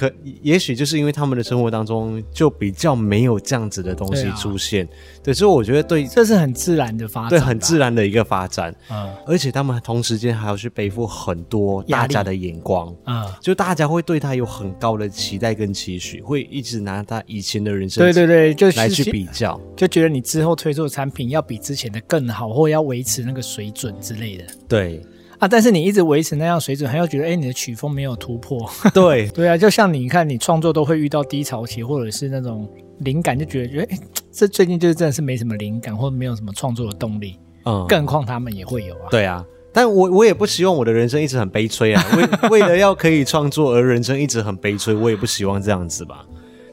[0.00, 0.10] 可
[0.40, 8.74] 也许就是因为他们的生活当中就比较没有这样子的东西出现，对，啊、对，所以我觉得对，这是很自然的发展，对，很自然的一个发展。
[8.90, 24.44] 嗯，而且他们同时间还要去背负很多大家的眼光，嗯，就大家会对他有很高的期待跟期许，会一直拿他以前的人生，对对对，就来去比较，就觉得你之后推出的产品要比之前的更好，或要维持那个水准之类的。
[24.66, 25.02] 对。
[25.40, 25.48] 啊！
[25.48, 28.70] 但是你一直维持那样水准，还要觉得哎，你的曲风没有突破。
[28.92, 33.98] 对对啊，就像你看，你创作都会遇到低潮期，或者是那种灵感，就觉得觉得哎，
[34.30, 37.38] 这最近就是真的是没什么灵感，或者没有什么创作的动力。
[37.64, 39.08] 嗯，更何况他们也会有啊。
[39.10, 42.04] 对啊，但我我也不希望我的人生一直很悲催啊。
[42.16, 46.26] 为 为了要可以创作而人生一直很悲催，我也不希望这样子吧。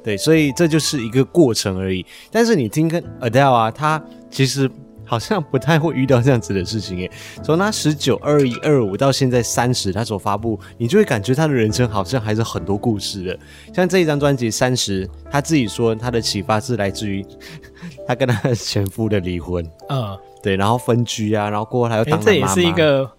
[0.03, 2.06] 对，所以这就是一个过程而已。
[2.30, 4.69] 但是你听跟 Adele 啊，他其实。
[5.08, 7.12] 好像不太会遇到这样子的事情诶。
[7.41, 13.39] 从他十九、二一、二五到现在三十，他所发布，你就会感觉他的人生好像还是很多故事的。
[13.74, 17.26] 像这一张专辑《三十》，他自己说他的启发是来自于
[18.06, 19.65] 他跟他的前夫的离婚。
[19.89, 22.26] 嗯，对，然后分居啊，然后过后他又当了妈妈。
[22.26, 23.10] 这也是一个。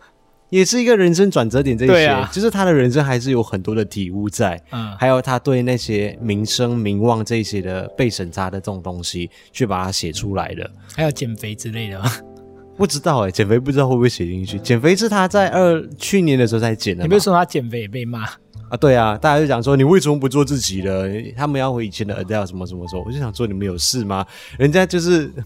[0.50, 12.10] 也是一个人生转折点，这些，啊，就是他的人生还是有很多的体悟在，嗯，还有他对那些名声、名望这些的被审查的这种东西，去把它写出来的，还有减肥之类的吗？
[12.78, 14.56] 不知道哎、欸，减肥不知道会不会写进去。
[14.60, 18.24] 减肥是他在二去年的时候才减的，你不是说他减肥也被骂
[18.68, 18.76] 啊？
[18.76, 21.06] 对啊，大家就讲说你为什么不做自己了？
[21.36, 23.02] 他们要回以前的 Adele 什么什么时候？
[23.06, 24.26] 我就想说你们有事吗？
[24.58, 25.30] 人家就是。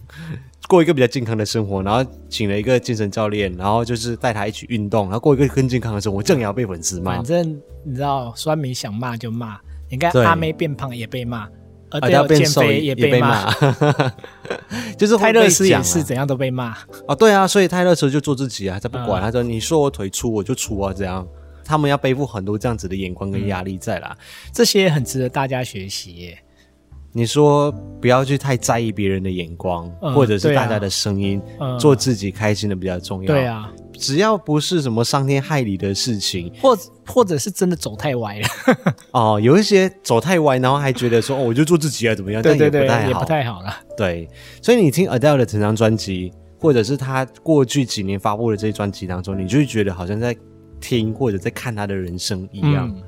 [0.65, 7.15] 过一个比较健康的生活，然后请了一个健身教练，然后就是带他一起运动，然后过一个更健康的生活，这样也要被粉丝骂。
[7.15, 9.59] 反正你知道，酸民想骂就骂。
[9.89, 11.49] 你看阿妹变胖也被骂，
[11.91, 13.53] 而要减肥也被骂，
[14.97, 16.77] 就是泰勒斯也是怎样都被骂。
[17.09, 21.27] 哦，对啊，所以泰勒斯就做自己啊，他不管，嗯、他说你说我腿粗我就粗啊，这样。
[21.63, 26.37] 他们要背负很多这样子的眼光跟压力在啦，嗯、这些很值得大家学习耶。
[27.15, 27.71] 你说
[28.01, 33.27] 不要去太在意别人的眼光，嗯、或者是大家的声音，嗯、做自己开心的比较重要。
[33.27, 38.47] 对啊，只要不是什么伤天害理的事情，或或者是真的走太歪了。
[39.13, 42.41] 哦，有一些走太歪，然后还觉得说哦，我就做自己啊，怎么样？
[42.41, 43.77] 对对对，但也不太好，也不太好了。
[43.95, 44.27] 对，
[44.59, 50.35] 所以你听 Adele 的整张专辑，或者是他过去几年发布的这些专辑当中，你就会觉得好像在
[50.83, 52.91] 听或者在看他的人生一样。
[52.93, 53.01] 嗯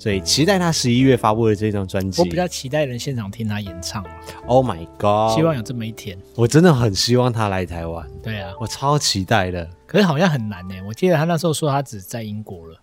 [0.00, 2.22] 所以期待他十一月发布的这张专辑。
[2.22, 4.06] 我比较期待能现场听他演唱。
[4.46, 5.36] Oh my god！
[5.36, 6.16] 希望有这么一天。
[6.36, 8.08] 我真的很希望他来台湾。
[8.22, 9.68] 对啊，我超期待的。
[9.88, 10.76] 可是好像很难呢。
[10.86, 12.80] 我记得他那时候说他只在英国了。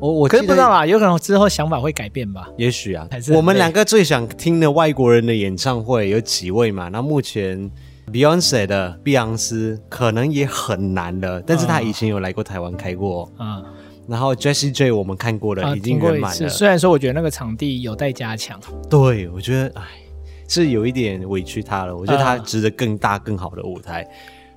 [0.00, 2.48] 我我可是不知道啦，有可能之后想法会改变吧。
[2.58, 3.08] 也许啊。
[3.32, 6.88] 我们两个最想听的外国人的演唱会有几位嘛？
[6.88, 7.70] 那目前
[8.12, 13.30] Beyonce 的碧昂斯可能也很难了，但是他以前有来过台湾开过。
[13.38, 13.64] 嗯。
[14.08, 16.48] 然后 Jessie J 我们看过了，啊、已经圆满了。
[16.48, 19.82] 虽然说我觉得那个场地有待加强，对，我觉得哎，
[20.48, 21.96] 是有一点委屈他了。
[21.96, 24.02] 我觉得他值得更大更好的舞台。
[24.02, 24.08] 啊、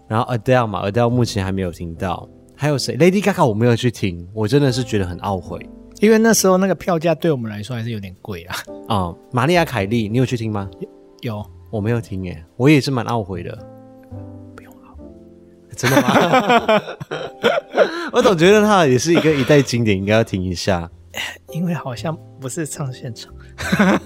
[0.07, 2.27] 然后 Adele 嘛，Adele 目前还没有听到。
[2.55, 5.65] 还有谁？Lady Gaga 我没有去听，我真的是觉得很懊悔，
[6.01, 8.55] 因为那时候那个票价对我们来说还是有点贵啊。
[8.89, 10.69] 啊、嗯，玛丽亚凯莉，你有去听吗？
[11.21, 13.57] 有，我没有听耶，我也是蛮懊悔的。
[15.79, 16.81] 真的吗？
[18.11, 20.89] 我总觉得他也是一个一代经典，应该要听一下。
[21.51, 23.33] 因为好像不是唱现场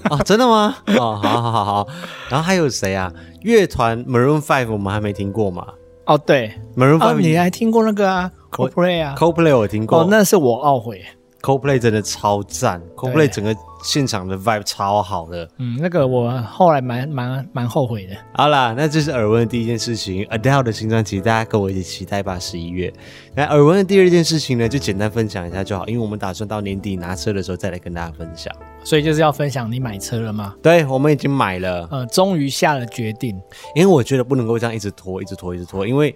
[0.09, 0.75] 哦，真的吗？
[0.99, 1.87] 哦，好好好好。
[2.29, 3.11] 然后还有谁啊？
[3.41, 5.65] 乐团 Maroon Five 我们还没听过嘛？
[6.05, 10.01] 哦，对，Maroon Five，、哦、你还听过那个啊？Coldplay 啊？Coldplay 我听过。
[10.01, 11.03] 哦，那是我懊悔。
[11.43, 13.53] Coldplay 真的超赞，Coldplay 整个
[13.83, 15.45] 现场的 vibe 超好的。
[15.57, 18.15] 嗯，那个我后来蛮蛮蛮后悔的。
[18.31, 22.93] 好啦，那这是耳闻的第一件事情，Adele 的新专辑，大家跟我一起期待吧，十一月。
[23.35, 28.55] 那耳闻的第二件事情呢，就简单分享一下就好，因为我们打算到年底拿车的时候再来跟大家分享。
[28.85, 30.55] 所以就是要分享你买车了吗？
[30.63, 33.37] 对，我们已经买了，呃，终于下了决定。
[33.75, 36.15] 因为我觉得不能够这样一直拖，一直拖，一直拖，因为。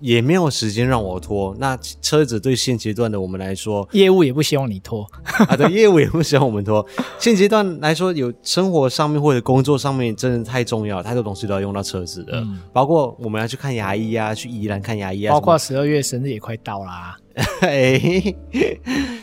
[0.00, 5.04] 也没有时间让我拖，那车子对现阶段的我们来说，业务也不希望你拖
[5.48, 6.84] 啊，对，业务也不希望我们拖。
[7.18, 17.16] 现阶段来说，有生活上面或者工作上面真的太重要，太多东西都要用到车子的，嗯、包括我们要去看牙医啊，去宜兰看牙医啊，包括十二月生日也快到啦，
[17.62, 18.00] 哎，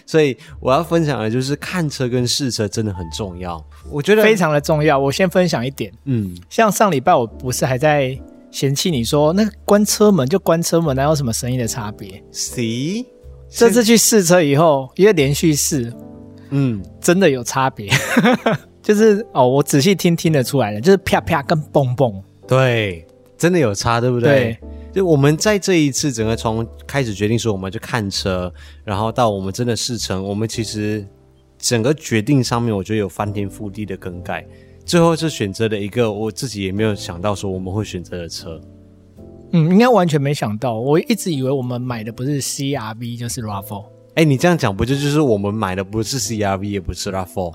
[0.06, 4.98] 所以我要分享的就是看车跟试车真的很重要，我觉得非常的重要。
[4.98, 8.20] 我先分享一点，嗯，像上礼拜我不是还在。
[8.52, 13.06] 嫌弃你说那关车门就关车门，哪有什么声音的差别？See，
[13.50, 15.94] 这次去试车以后，因为连续试，
[16.50, 17.92] 嗯，真的有差别。
[18.82, 23.06] 就是哦，我仔细听听得出来了，就是啪啪跟嘣嘣，对，
[23.38, 24.30] 真的有差，对不对？
[24.30, 24.58] 对，
[24.94, 28.52] 就我们在这一次整个从开始决定说我们去看车，
[28.84, 31.06] 然后到我们真的试乘，我们其实
[31.60, 34.44] 整个决定上面，我觉得有翻天覆地的更改。
[34.90, 38.60] 最后是选择了一个我自己也没有想到说我们会选择的车。
[39.52, 40.80] 嗯，应该完全没想到。
[40.80, 43.86] 我一直以为我们买的不是 CRV 就是 RAV4。
[44.16, 47.54] 哎，你这样讲不就就是我们买的不是 CRV 也不是 RAV4？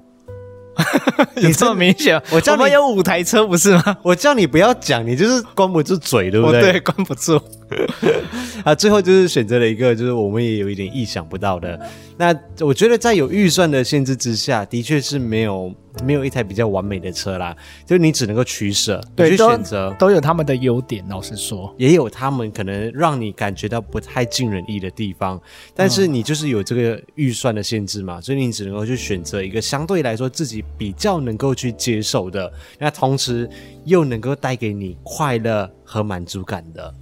[1.43, 3.97] 你这么明显，我叫你有五台车不是吗？
[4.03, 6.63] 我叫你不要讲，你就是关不住嘴，对不对？
[6.63, 7.41] 对，关不住。
[8.65, 11.79] 啊，最后就是选择了一个，就是我们也有一点意想不到的。
[12.17, 15.75] 那我觉得在有预算的限制之下，的确是没有
[16.05, 17.57] 没有一台比较完美的车啦。
[17.85, 21.05] 就你只能够取舍，对，去选择都，都有他们的优点。
[21.09, 25.41] 老实说，也有他们可能让你感觉到不太尽人意的地方。
[25.75, 33.49] 但是你就是有这个预算的限制嘛，所以你只能够去选择一个相对来说自己比较能够去接受的，那同时
[33.85, 36.95] 又能够带给你快乐和满足感的。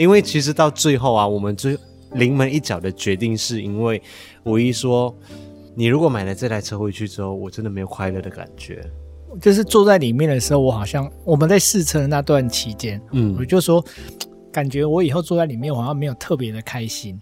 [0.00, 1.76] 因为其实到最后啊，我们最
[2.12, 4.00] 临门一脚的决定，是因为
[4.44, 5.14] 五一说，
[5.74, 8.82] 你如果买了这台车回去之后，我真的没有快乐的感觉。
[9.42, 13.84] 就是坐在里面的时候，我好像我们在试车的那段期间，嗯，我就说，
[14.50, 17.20] 感觉我以后坐在里面，我好像没有特别的开心。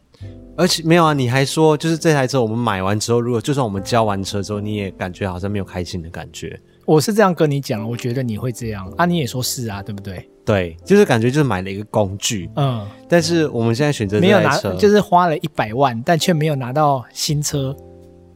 [0.57, 6.61] 而且没有啊，你还说，就是这台车我们买完之后，如果就算我们交完车之后，你也感觉好像没有开心的感觉。
[6.89, 10.27] 我是这样跟你讲，我觉得你会这样啊，你也说是啊，对不对？
[10.43, 17.77] 对，就是感觉就是买了一个工具，嗯，但是我们现在选择没有拿，就是花了一百万，但却没有拿到新车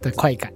[0.02, 0.52] 的快感，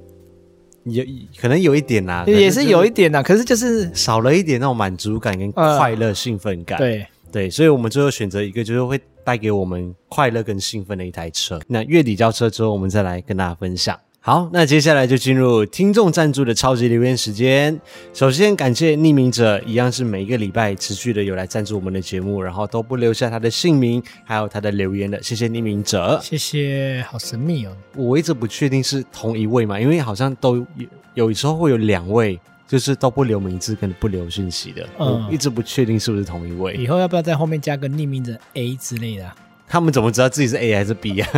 [0.84, 1.02] 有
[1.40, 11.58] 可能有一点啊，也是有一点啊，可是就是少了一点那种满足感跟快乐、兴奋感，对对，所以我们最后选择一个就是会带给我们快乐跟兴奋的一台车。
[11.66, 13.98] 那月底交车之后，我们再来跟大家分享。
[14.26, 17.80] 好，那接下来就进入听众赞助的超级留言时间。
[18.12, 26.18] 首先感谢匿名者，一样是每一个礼拜持续的有来赞助我们的节目，然后都不留下他的姓名，还有他的留言的，谢谢匿名者。
[26.20, 27.76] 谢谢，好神秘哦。
[27.94, 30.66] 我一直不确定是同一位嘛，因为好像都有
[31.14, 32.36] 有时候会有两位，
[32.66, 36.74] 就是都不留名字跟不留讯息的，嗯，我一直不确定是不是同一位。
[36.74, 39.32] 以后要不要在后面加个匿名者 A 之类的？
[39.68, 41.28] 他们怎么知道自己是 A 还是 B 啊？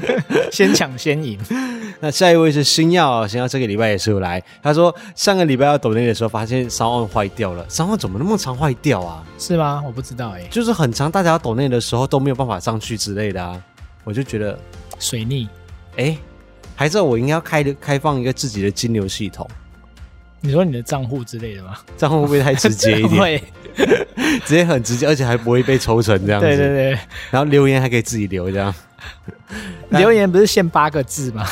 [0.52, 1.38] 先抢先赢。
[2.00, 4.42] 那下一位是星耀，星耀这个礼拜也是有来。
[4.62, 7.66] 他说上个礼拜要抖内的时候，发现 SoundOn 坏掉了。
[7.68, 9.24] SoundOn 怎么那么常坏掉啊？
[9.38, 9.82] 是吗？
[9.84, 10.48] 我不知道哎、欸。
[10.48, 13.60] 就是很长，大家要抖内的时候都没有办法上去之类的啊。
[14.04, 14.56] 我就觉得
[14.98, 15.48] 水逆。
[15.96, 16.16] 哎，
[16.76, 19.48] 还是我应该要开开放一个自己的金流系统？
[20.40, 21.76] 你说你的账户之类的吗？
[21.96, 23.20] 账户会不会太直接一点？
[23.20, 23.42] 会。
[24.44, 26.46] 直接很直接，而且还不会被抽成这样子。
[26.46, 26.98] 对对对，
[27.30, 28.74] 然后留言还可以自己留这样。
[29.90, 31.46] 留言不是限八个字吗？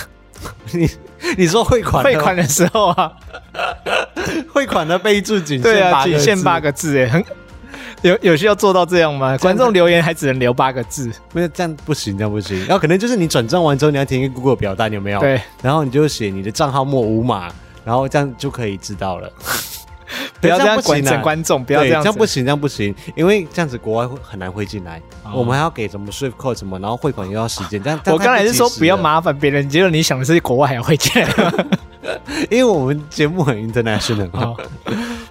[0.72, 0.88] 你
[1.38, 3.12] 你说汇款汇款的时候啊，
[4.52, 7.24] 汇款的备注仅对啊，仅限八个字哎，很
[8.02, 9.38] 有有需要做到这样吗？
[9.38, 12.58] 观众留言还只能留八个字，不是这样不行，这样不行。
[12.66, 15.20] 然后可能就是你转账完之后，你要填一个 Google 表单，有没有？
[15.20, 15.40] 对。
[15.62, 17.52] 然后你就写你的账号末五码，
[17.86, 19.32] 然后这样就可以知道了。
[20.40, 27.82] 不要这样管着观众，不要这样，这样不行，这样不行，因为这样子国外会很难汇进来，哦、我们还要给什么 Swift code 什么，然后汇款又要时间。
[27.82, 31.28] 这样，我刚才是说不要麻烦别人，结果你想的是国外还要汇进来，
[32.50, 34.28] 因为我们节目很 international。
[34.32, 34.56] 哦、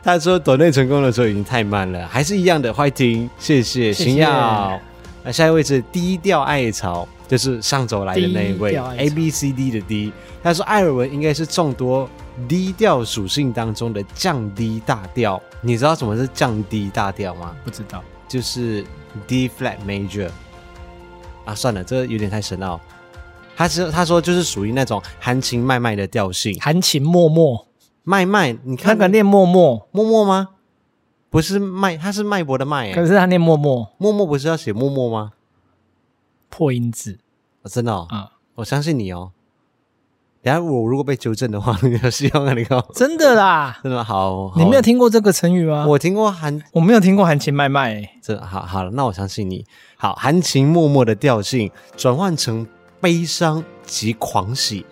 [0.04, 4.80] 他说抖内成功的时候已经太慢了，还是一样的，欢迎，谢谢星耀。
[5.24, 10.12] 那下一位是低调爱草，就是上周来的那一位 A B C D 的 D。
[10.44, 12.10] 他说艾尔文应该是众多。
[12.48, 17.56] 低调属性当中的降低大调，你知道什么是降低大调吗？
[17.64, 18.86] 不知道，就是
[19.28, 20.30] D flat major
[21.46, 22.80] 啊，算了，这个有点太深奥。
[23.56, 27.66] 他是他说就是属于那种含情脉脉的调性，含情脉脉。
[28.08, 30.50] 脉脉，你看那个念默默默默吗？
[31.32, 35.32] 不是脉，他是脉搏的脉，可是他念默默默默不是要写默默吗？
[36.50, 37.18] 破音字，
[37.64, 39.32] 哦、真的啊、哦，嗯、我相信你哦。
[40.46, 42.80] 等下我如果被纠正的话， 你就希望你看。
[42.94, 44.54] 真的啦，真的好。
[44.56, 45.88] 你没有听过这个成语吗？
[45.88, 48.08] 我听过含，我没有听过含情脉脉。
[48.22, 49.66] 这好好了，那我相信你。
[49.98, 52.68] 好，含情脉脉的调性转换成
[53.02, 54.86] 悲伤及狂喜，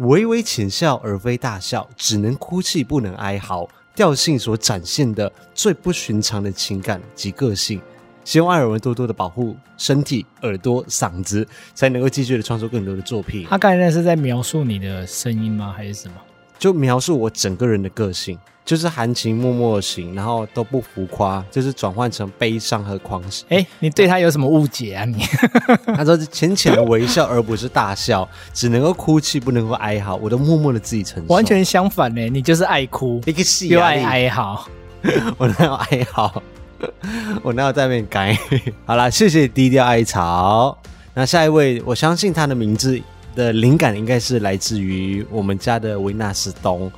[0.00, 3.66] 微微浅笑而非大笑，只能哭泣不能哀嚎。
[3.94, 7.80] 调性所展现的最不寻常的情感及个性。
[8.28, 13.46] 希望艾尔文多多的保护身体、耳朵、嗓子，才能够继续的创作更多的作品。
[13.48, 15.72] 他刚才那是在描述你的声音吗？
[15.74, 16.14] 还是什么？
[16.58, 23.46] 就描述我整个人的个性，就是含情脉脉型，然后都不浮夸，就是转换成悲伤和狂喜。
[23.48, 25.06] 哎，你对他有什么误解啊？
[25.06, 25.22] 你
[25.96, 30.16] 他说浅浅的微笑，而不是大笑，只能够哭泣，不能够哀嚎。
[30.16, 31.34] 我都默默的自己承受。
[31.34, 34.68] 完全相反呢，你就是爱哭，一个戏又爱哀嚎。
[35.38, 36.42] 我哪有哀嚎？
[37.42, 38.38] 我哪有在那边改？
[38.86, 40.76] 好啦，谢谢低调艾草。
[41.14, 43.00] 那下一位，我相信他的名字
[43.34, 46.90] 的灵感应该是来自于我们家的维纳斯东，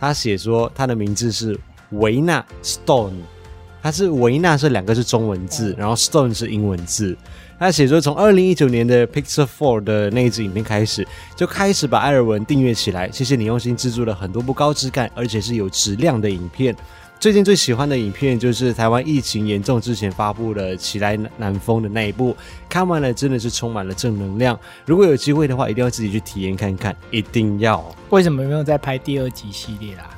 [0.00, 1.58] 他写说他的名字是
[1.90, 3.12] 维纳 Stone，
[3.80, 7.16] 他是维纳是两个是中文字，然后 Stone 是英文字。
[7.60, 13.10] 他写说从二零一九年的 Pixel Four 的那一支影片开始，就开始把艾尔文订阅起来。
[13.10, 16.74] 谢谢你用心制作了很多部高质感而且是有质量的影片。
[17.20, 22.36] 最近最喜欢的影片就是台湾疫情严重之前发布的《起来南风》的那一部，
[22.68, 24.56] 看完了真的是充满了正能量。
[24.86, 27.84] 如果有机会的话，一定要自己去体验看看，一定要。
[28.10, 30.08] 为什么没有在拍第二集系列啦？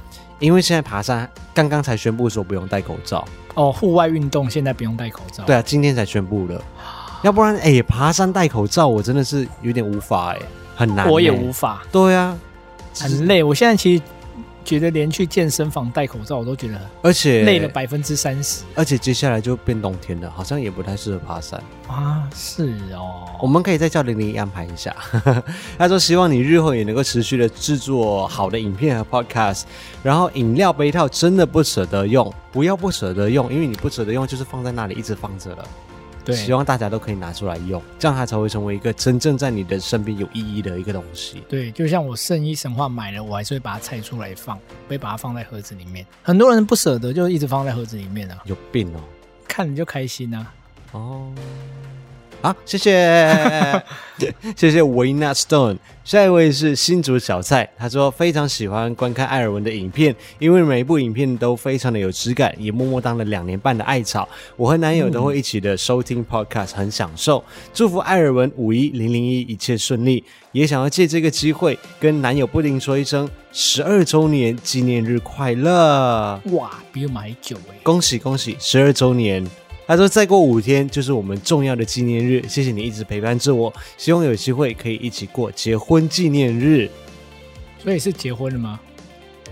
[0.41, 5.43] 因为现在爬山刚刚才宣布说不用戴口罩哦，户外运动现在不用戴口罩。
[5.45, 6.63] 对啊，今天才宣布了，
[7.23, 10.43] 要不然哎、欸，爬山戴口罩我真的是有点无法哎、欸，
[10.77, 11.83] 很难、欸，我也无法。
[11.91, 12.39] 对啊，
[12.99, 13.43] 很累。
[13.43, 14.03] 我现在其实。
[14.65, 18.63] 觉得连去健身房戴口罩我都觉得，而且累了百分之三十。
[18.75, 22.29] 而且接下来就变冬天了，好像也不太适合爬山啊。
[22.35, 24.95] 是哦，我们可以再叫玲玲安排一下。
[25.79, 29.63] 他说希望你日后也能够持续的制作好的影片和 podcast。
[30.03, 35.65] 然后饮料杯套真的不舍得用，不要不舍得用，因为你不舍得用就是放在那里一直放着了。
[36.25, 41.43] 对，希望大家都可以拿出来用，这样它才会成为一个真正在你的身边有意义的一个东西。
[41.49, 44.59] 对，就像我圣衣神话买了，我还是会把它拆出来放，
[44.89, 46.07] 会把它放在盒子里面。
[46.23, 48.39] 很多人不舍得，就一直放在盒子里面啊。
[48.45, 49.01] 有病哦！
[49.49, 50.53] 看你就开心啊。
[50.93, 51.33] 哦。
[52.43, 53.85] 好，谢谢，
[54.57, 55.77] 谢谢维纳 Stone。
[56.03, 64.27] 下一位是新竹小蔡，他说非常喜欢观看艾尔文的影片，因为每一部影片都非常的有质感，也默默当了两年半的艾草。
[64.57, 67.45] 我和男友都会一起的收听 Podcast，很享受。
[67.75, 76.41] 祝福艾尔文五一零零一一切顺利，也想要借这个机会跟男友布丁说一声十二周年纪念日快乐！
[76.53, 77.77] 哇，比我们还久哎！
[77.83, 79.47] 恭喜恭喜，十二周年！
[79.91, 86.89] 他说：“再过五天就是我们重要的纪念日，谢谢你一直陪伴着我，希望有机会可以一起过结婚纪念日。”
[87.83, 88.79] 所以是结婚了吗？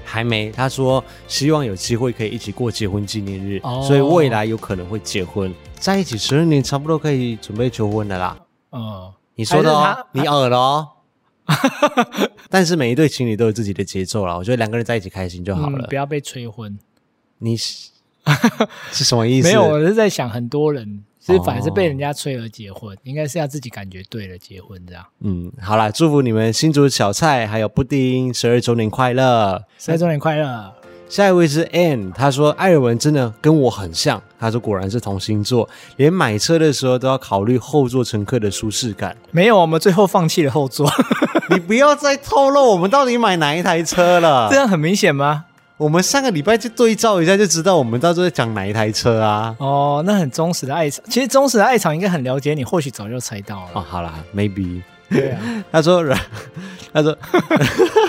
[0.05, 0.53] 还没。
[0.53, 8.39] 他说：“希望有机会可以一起过结婚纪念日，哦、所以未来有可能会结婚，在一起十二年，差不多可以准备求婚的啦。”
[8.70, 10.89] 哦，你说的哦，你耳了哦。
[12.49, 16.78] 但是每一对情侣都有自己的节奏啦，我觉得两个人在一起开心就好了，嗯、不要被催婚。
[17.39, 17.57] 你。
[18.93, 19.49] 是什么意思？
[19.49, 25.05] 没有，我是在想，很多人其实反而是被人家催而结婚，哦、应该是要自己感觉对了结婚这样。
[25.20, 30.72] 嗯，好啦，祝福你们新竹小菜还有布丁十二周年快乐，十二周年快乐。
[31.09, 35.66] 下一位是 Anne，他说艾尔文真的跟我很像，他说果然是同星座，
[35.97, 39.16] 连买车的时候都要考虑后座乘客的舒适感。
[39.31, 40.87] 没有，我们最后放弃了后座。
[41.49, 45.47] 你不要再透露我们到底买哪一台车了， 这样很明显吗？
[45.79, 49.55] 我们上个礼拜就对照一下，就知道我们到时候在讲哪一台车啊。
[49.61, 53.70] 哦，那很忠实的艾草，其实忠实的艾草应该很了解你，或许早就猜到了。
[53.74, 54.83] 哦，好啦，maybe。
[55.09, 56.20] 对啊， 他说，然
[56.93, 57.16] 他说，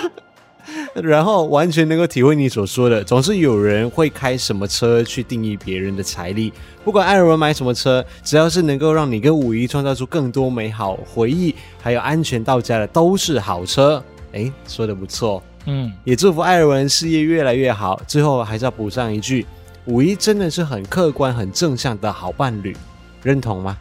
[1.00, 6.52] 然后完全能够体会你所说的，总是有人会开什么车去定义别人的财力。
[6.84, 14.02] 不管艾尔文买什么车，只要是能够让你跟五一创造出更多美好回忆，还有安全到家的，都是好车。
[14.32, 15.40] 诶，说的不错。
[15.72, 18.00] 嗯，也祝福艾尔文事业越来越好。
[18.08, 19.46] 最后还是要补上一句：
[19.84, 22.76] 五一真的是很客观、很正向的好伴侣，
[23.22, 23.78] 认同吗？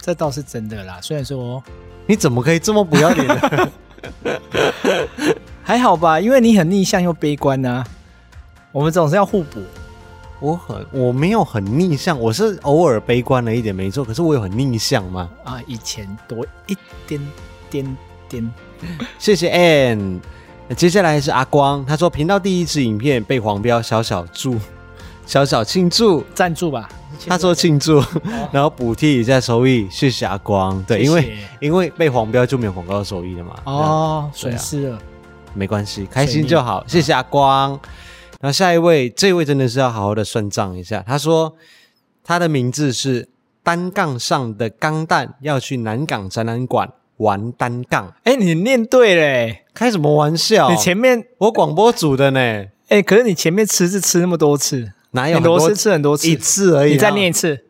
[0.00, 0.98] 这倒是真的啦。
[1.02, 1.62] 虽然说，
[2.06, 3.70] 你怎么可以这么不要脸呢？
[5.62, 7.84] 还好吧，因为你很逆向又悲观啊。
[8.72, 9.60] 我们总是要互补。
[10.40, 14.02] 我很我没有很逆向，我是偶尔悲观了一点，没错。
[14.02, 15.28] 可是我有很逆向吗？
[15.44, 17.20] 啊，以前多一点
[17.68, 17.96] 点
[18.30, 18.50] 点。
[19.18, 20.20] 谢谢 Ann。
[20.76, 24.56] 接下来是阿光，他说频道第一支影片被黄标，小小祝，
[25.26, 26.88] 小小庆祝，赞助吧。
[27.26, 28.06] 他说庆祝，哦、
[28.52, 30.80] 然后补贴一下收益，谢谢阿光。
[30.84, 33.54] 对，因为因为被黄标就没有广告收益了嘛。
[33.64, 35.02] 哦，损失了，啊、
[35.54, 36.84] 没关系，开心就好。
[36.86, 37.72] 谢谢阿光。
[37.72, 37.80] 哦、
[38.40, 41.02] 然后下一位，这位真的是要好好的算账一下。
[41.06, 41.54] 他说
[42.22, 43.28] 他的名字是
[43.62, 46.92] 单杠上的钢蛋，要去南港展览馆。
[47.18, 49.64] 玩单杠，哎，你念对嘞！
[49.74, 50.70] 开什么玩笑？
[50.70, 52.66] 你前面我广播组的呢？
[52.88, 55.76] 哎，可是你前面吃是吃那么多次，哪有很多次？
[55.76, 56.92] 吃很多次，一次而已。
[56.92, 57.64] 你再念一次。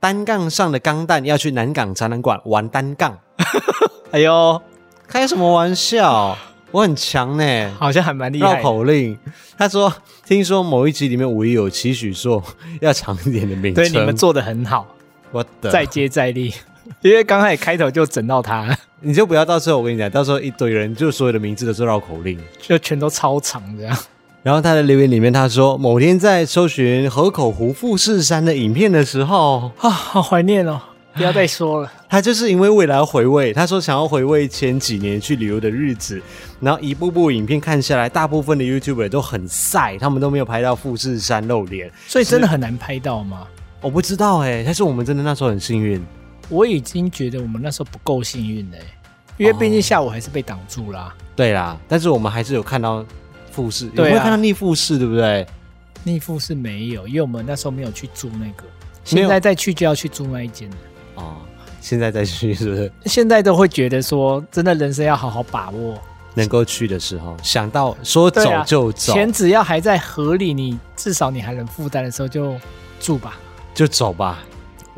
[0.00, 3.18] 单杠上的钢蛋要去南港展览馆玩单杠。
[4.12, 4.62] 哎呦，
[5.08, 6.36] 开什么玩笑？
[6.70, 8.56] 我很强呢，好像还蛮厉害。
[8.56, 9.18] 绕口令，
[9.56, 9.92] 他说
[10.26, 12.44] ：“听说某一集里面五一有期许说
[12.80, 14.86] 要长一点的名称，对你们做得很好，
[15.32, 16.52] 我的再接再厉。”
[17.02, 23.96] 因为刚开始开头就整到他，你就不要到时候我跟你讲，到时候一堆人就所有的名字都是绕口令，就全都超长这样。
[24.42, 30.80] 然后他的留言里面他说，某天在搜寻河口湖富士山的影片的时候，啊，好怀念哦，
[31.14, 31.92] 不要再说了。
[32.08, 36.22] 他就是因为未来要回味，他说想要回味前几年去旅游的日子，
[36.60, 43.46] 然后一部部影片看下来，大部分的 YouTuber 都很晒，他们都没有拍到富士山露脸，所以真的很难拍到吗？
[43.80, 46.02] 我不知道哎、欸，但是我们真的那时候很幸运。
[46.48, 48.84] 我已经觉得我们那时候不够幸运嘞、欸，
[49.36, 51.24] 因为毕竟下午还是被挡住啦、哦。
[51.36, 53.04] 对啦，但是我们还是有看到
[53.50, 54.98] 富士，有没有看到逆富士？
[54.98, 55.46] 对不对？
[56.04, 58.64] 逆富士没有，因为我们那时候没有去租那个，
[59.04, 60.70] 现在再去就要去租那一间
[61.16, 61.36] 哦，
[61.80, 62.90] 现在再去是不是？
[63.06, 65.98] 现在都会觉得说，真的人生要好好把握，
[66.34, 72.56] 能够去的时候，想到说走就走，啊、钱只要还在合理，你至少你还能负担的时候就
[73.00, 73.36] 住吧，
[73.74, 74.38] 就走吧。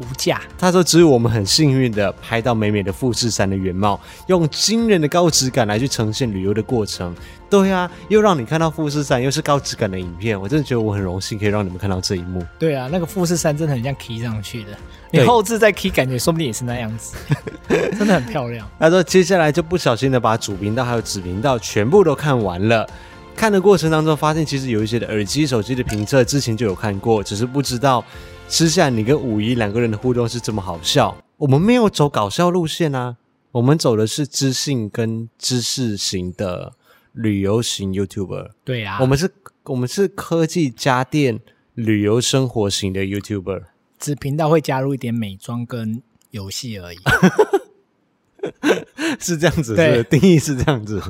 [0.00, 0.40] 无价。
[0.58, 7.14] 他说：“只有我们很幸运的拍到美美的富士山的原貌，用惊人的高质感来去呈现旅游的过程。
[7.48, 10.40] 对、啊，又让你看到富士山，又是高质感的影片。
[10.40, 12.44] 我真的觉得我很荣幸可以让你们看到这一幕。
[12.58, 14.70] 对啊，那个富士山真的很像 key 上去的，
[15.10, 17.16] 你后置再 key，感觉说不定也是那样子，
[17.98, 22.88] 真的很漂亮。”他说：“接下来就不小心的把主频道还有子频道全部都看完了。
[23.34, 28.04] 看的过程当中，发现其实有一些的耳机、手机的评测之前就有看过，只是不知道。”
[28.52, 33.16] 私下你跟五一两个人的互动是这么好笑，我们没有走搞笑路线啊，
[33.52, 36.72] 我们走的是知性跟知识型的
[37.12, 38.50] 旅游型 YouTuber。
[38.64, 39.32] 对呀、啊，我们是，
[39.62, 41.38] 我们是科技家电
[41.74, 43.62] 旅游生活型的 YouTuber。
[43.98, 46.98] 子频道会加入一点美妆跟游戏而已，
[49.20, 51.00] 是这样子，是定义是这样子。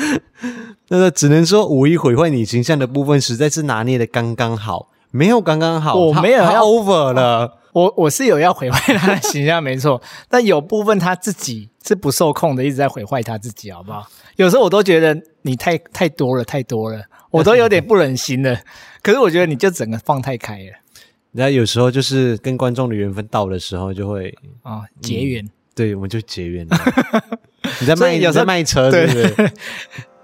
[0.88, 4.90] 那个只能说五一毁坏你形象的部分，实在是拿捏的刚刚好。
[5.10, 7.58] 没有刚刚好，我没有要 over 了。
[7.72, 10.02] 我我是有要毁坏他的形象，没错。
[10.28, 14.04] 但有部分他自己是不受控的，一直在毁坏他自己，好不好？
[14.36, 18.58] 有时候我都觉得你太太多了，太多了，我都有点不忍心了。
[19.02, 20.72] 可是我觉得你就整个放太开了。
[21.32, 25.50] 然后有时候就是跟观众的缘分到的时候，就会啊、哦、结缘、嗯。
[25.74, 26.76] 对，我们就结缘了。
[27.80, 29.52] 你在卖，有在卖车，对不对？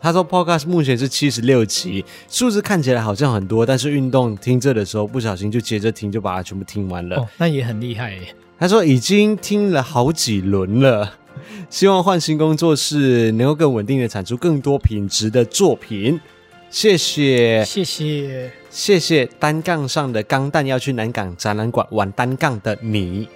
[0.04, 7.16] 对他说：“Podcast 目前是七十六集，数字看起来好像很多，但是运动听着的时候，不小心就接着听，就把它全部听完了。
[7.16, 11.14] 哦，那也很厉害耶。”他说：“已经听了好几轮了，
[11.70, 16.20] 希望换新工作室能够更稳定的产出更多品质的作品。”
[16.68, 23.26] 谢谢，谢谢，谢谢单杠上的钢蛋要去南港展览馆玩单杠的你。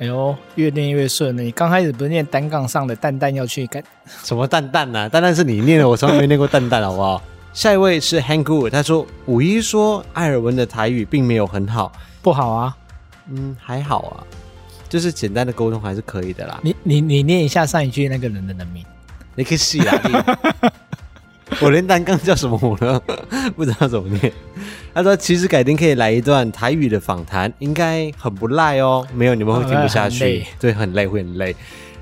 [0.00, 1.42] 哎呦，越念越顺了。
[1.42, 3.84] 你刚开始不是念单杠上的蛋蛋要去干
[4.24, 5.06] 什么蛋蛋啊？
[5.06, 7.22] 蛋蛋是你念的，我从来没念过蛋蛋，好不好？
[7.52, 11.92] 下一位是 Hangu，他说五一说艾尔文的台语并没有很好，
[12.22, 12.74] 不好啊？
[13.28, 14.24] 嗯，还好啊，
[14.88, 16.58] 就是简单的沟通还是可以的啦。
[16.62, 18.82] 你你你念一下上一句那个人的人名，
[19.34, 20.72] 你可以试啊。
[21.60, 23.00] 我连单杠叫什么我都
[23.56, 24.32] 不知道怎么念。
[24.94, 29.06] 他说：“其实改天可以来一段台语的访谈，应该很不赖哦。
[29.14, 31.54] 没有你们会听不下去，对，很累会很累。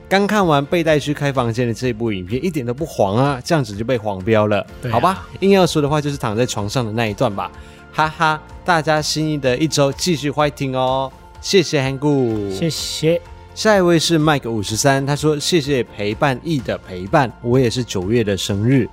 [0.08, 4.60] 刚看完被带去开房间的这部影片，一点都不黄啊，这样子就被黄标了。
[4.84, 7.50] 啊、好吧，硬要说的话就是躺在床上的那一段吧。
[7.92, 13.20] 哈哈，大家新的一周继续 fighting 哦，谢谢韩顾，谢谢。
[13.54, 18.88] 下一位是 Mike 五十三，他说谢谢陪伴 E 的陪伴，我也是九月的生日。”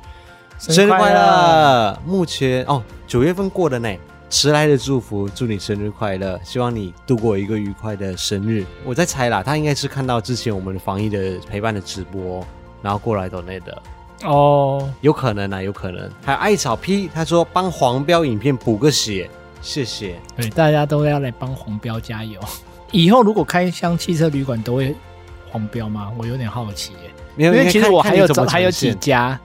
[0.58, 1.99] 生日快乐！
[2.06, 3.93] 目前哦，九月份过的呢，
[4.30, 6.39] 迟来的祝福，祝你生日快乐！
[6.43, 8.66] 希望你度过一个愉快的生日。
[8.86, 12.45] 我在猜啦，他应该是看到之前我们防疫的陪伴的直播，
[12.82, 13.82] 然后过来抖内的
[14.24, 16.10] 哦，有可能啊，有可能。
[16.24, 19.30] 还有艾草 P，他说帮黄标影片补个血，
[19.62, 20.16] 谢谢。
[20.38, 22.39] 对，大家都要来帮黄标加油。
[22.91, 24.95] 以后如果开箱汽车旅馆都会
[25.51, 26.12] 黄标吗？
[26.18, 27.12] 我有点好奇耶，
[27.45, 29.38] 因为其实我还有找还有几家。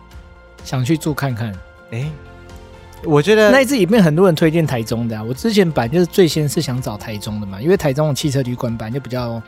[0.65, 1.53] 想去住看看，
[1.91, 2.13] 哎、欸，
[3.05, 5.23] 我觉得那一次影片很多人推荐台中的啊。
[5.23, 9.43] 我之前版就是最先是想找台中的嘛，因为台中的汽车旅馆版就比较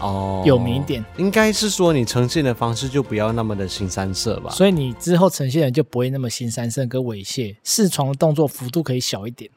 [0.00, 1.02] 哦有名一点。
[1.02, 9.50] 哦、应该是说你呈现的方式就不要那么的新三色吧，所以你之后呈现的就不会那么新三色跟猥亵，试床的动作幅度可以小一点，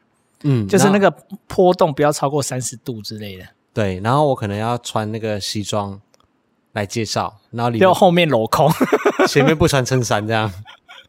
[0.44, 1.12] 嗯，就是那个
[1.48, 3.46] 波动不要超过三十度之类的。
[3.74, 6.00] 对，然后我可能要穿那个西装
[6.74, 8.72] 来介绍，然后里面就后面镂空，
[9.28, 10.52] 前面不穿衬衫这样。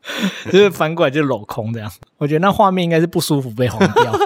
[0.51, 4.19] 就是翻过来就镂空这样，我觉得那画面应该是不舒服被黄掉，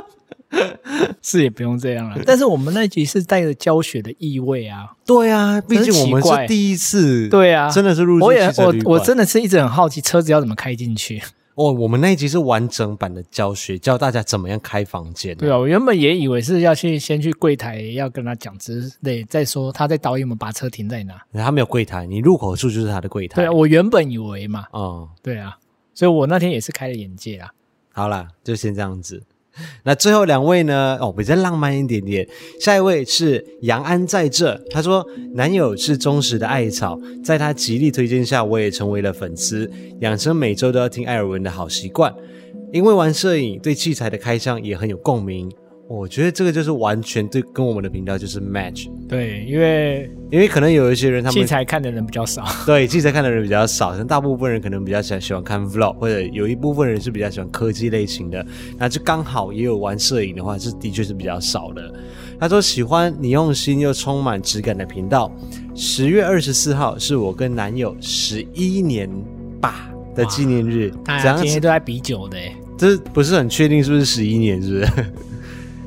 [1.22, 2.18] 是也不用这样了。
[2.24, 8.18] 但是我们那集是带着教学的意味啊，对啊，毕竟我们是第一次，对啊，真的是入。
[8.24, 11.22] 我也我我真的是一直很好奇车子要怎么开进去。
[11.54, 15.36] 哦，我们那一集是完整版的教学，教大家怎么样开房间。
[15.36, 21.20] 对啊，我原本也以为是要去先去柜台要跟他讲之类，再说他在导演们把车停在哪。
[21.34, 23.36] 他没有柜台，你入口处就是他的柜台。
[23.36, 25.58] 对啊，我原本以为嘛，哦，对啊。
[26.02, 27.52] 所以我那天也是开了眼界啦。
[27.92, 29.22] 好啦，就先这样子。
[29.84, 30.98] 那最后两位呢？
[31.00, 32.28] 哦，比较浪漫一点点。
[32.58, 42.12] 下一位是杨安在这，他说男友是忠实的艾草，在他极力推荐下，我也成为了粉丝，养成每周都要听艾尔文的好习惯。
[42.72, 45.48] 因为玩摄影，对器材的开箱也很有共鸣。
[45.92, 48.88] 我觉得这个就是完全对跟我们的频道就是 match。
[49.06, 58.44] 对，因为因为可能有一些人他们器材看的人比较少， 对，器材看的人比较少，像大部分人可能比较喜欢喜欢看 vlog，或者有一部分人是比较喜欢科技类型的，
[58.78, 61.92] 那就刚好也有玩摄影的话，是的确是比较少的。
[62.40, 65.30] 他说喜欢你用心又充满质感的频道。
[65.74, 69.10] 十月二十四号是我跟男友十一年
[69.60, 72.38] 吧的纪念日，大家今天都在比酒的，
[72.78, 74.92] 这不是很确定是不是十一年，是不是？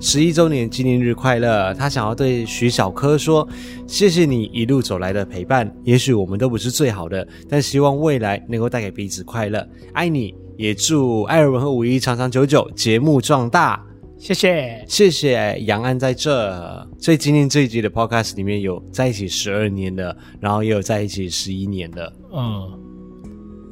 [0.05, 1.73] 十一周年纪念日快乐！
[1.73, 3.45] 他想要对徐小柯说
[3.87, 5.75] ：“谢谢你一路走来的陪伴。
[5.83, 9.67] 也许我们都不是最好的，但希望未来能够带给彼此快乐。
[9.93, 13.83] 爱你，也祝艾尔文和五一长长久久，节目壮大。
[14.19, 16.87] 谢谢，谢谢杨安在这。
[16.99, 22.13] 所以今天这一集的 Podcast 里面有在一起十二年的，然后也有在一起十一年的。
[22.31, 22.79] 嗯，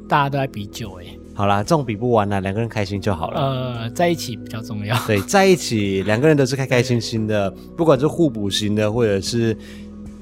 [0.08, 1.16] 大家都在比酒诶。
[1.34, 3.40] 好啦，这种比不完啦，两个人开心就好了。
[3.40, 4.96] 呃，在一起比较重要。
[5.04, 9.56] 对，在一起两个人都是开开心心的，不管是互补型的，或者是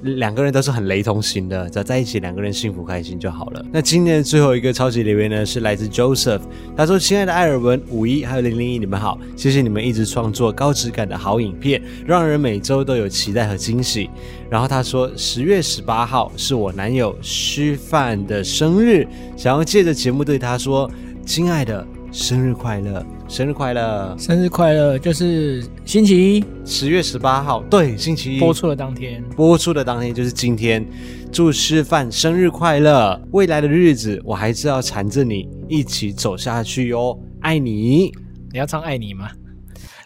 [0.03, 3.65] 两个人都是很雷同型的，只要在一起两个人幸福开心就好了。
[3.73, 6.41] 那今天的最后一个超级留言呢，是来自 Joseph，
[6.77, 14.11] 他说：“亲爱的艾尔文、五一还有零零一，你们好，谢谢你们一直创作高质感的好影片，让人每周都有期待和惊喜。”
[14.51, 20.91] 然后他说：“十月十八号是我男友虚范的生日，想要借着节目对他说。”
[21.25, 23.07] 亲爱的，生日快乐！
[23.33, 24.15] 生日快乐！
[24.19, 24.99] 生日快乐！
[24.99, 30.87] 就是星期一，十月十八号，对，星期一播出的当天，播出的当天就是今天。
[31.33, 33.19] 祝师范生日快乐！
[33.31, 38.13] 未来的日子，我还是要缠着你一起走下去哟，爱你！
[38.53, 39.31] 你要唱爱你吗？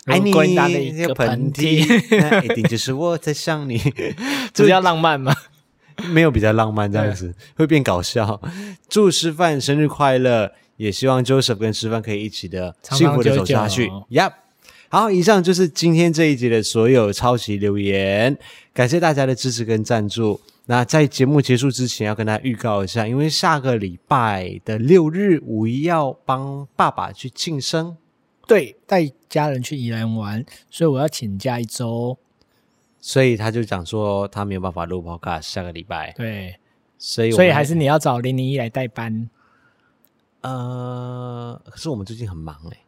[0.05, 0.55] 爱你！
[0.55, 1.85] 打了一个喷嚏，
[2.31, 3.77] 那 一定就是我在想你。
[4.55, 5.35] 这 比较浪漫吗？
[6.13, 8.41] 没有比较浪漫，这样子会变搞笑。
[8.89, 10.53] 祝师范生日快乐！
[10.77, 13.89] 也希望 Joseph 跟师范可以一起的幸福的走下去。
[14.11, 14.33] Yep，
[14.89, 18.37] 好，以上就是今天这一集的所有抄袭留言，
[18.73, 20.41] 感谢大家的支持跟赞助。
[20.67, 27.97] 那在节目结束之前，要跟大家预告一下，因为下个礼拜的六日五一要帮爸爸去庆生，
[28.49, 32.19] 对，带家人去宜兰玩，所以我要请假一周。
[33.01, 36.13] 所以他就讲说他没有办法录 Podcast 下个礼拜。
[36.17, 36.57] 对，
[36.99, 39.31] 所以所以还是你要找零零一来代班。
[40.49, 42.79] 呃，可是我们最近很忙哎、欸，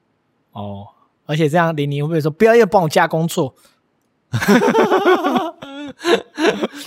[0.52, 0.86] 哦，
[1.26, 3.52] 而且这样玲玲会不会说不要又帮我加工作？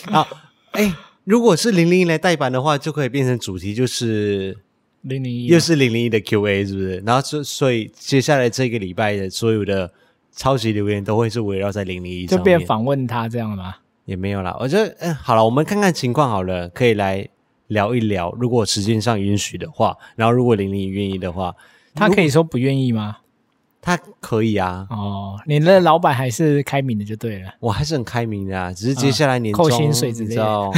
[0.10, 0.26] 好，
[0.72, 0.96] 哎、欸，
[1.26, 4.58] 如果是零零一来代班的话，就可以变成主题就是
[5.02, 7.04] 零零一，又是零零一的 Q&A 是不是？
[7.06, 9.92] 然后所所以接下来这个礼拜的所有的
[10.32, 13.76] 超级留言都会是围绕在零零一，就变访问他这样吗？
[14.06, 17.28] 也没有啦，我觉得嗯，好了，我们看看情况好了，可以来。
[17.72, 21.56] 聊一聊，如果时间上允许的话，然后如果玲玲愿意的话，
[21.96, 23.18] 他可以说不愿意吗？
[23.82, 24.86] 他可以啊。
[24.90, 27.54] 哦，你的老板还是开明的就对了。
[27.62, 30.72] 我还是很开明的啊，只是接下来年、嗯、扣薪水之类的，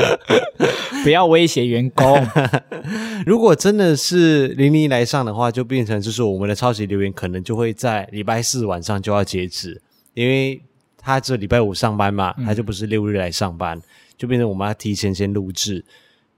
[1.02, 2.24] 不要威胁员工。
[3.24, 9.80] 如果真的是玲玲来上的话，就变成就是我们的超级留言可能就会在礼拜四晚上就要截止，
[10.12, 10.62] 因为
[10.98, 13.78] 他只有礼拜五上班嘛，他就不是六日来上班。
[13.78, 13.82] 嗯
[14.16, 15.84] 就变成我们要提前先录制，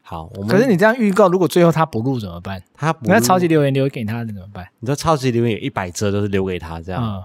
[0.02, 2.62] 好，我们可是你这样预告，如果最后他不录怎么办？
[2.74, 4.66] 他不那超级留言留给他的怎么办？
[4.80, 7.22] 你说超级留言有一百则都是留给他这样，嗯、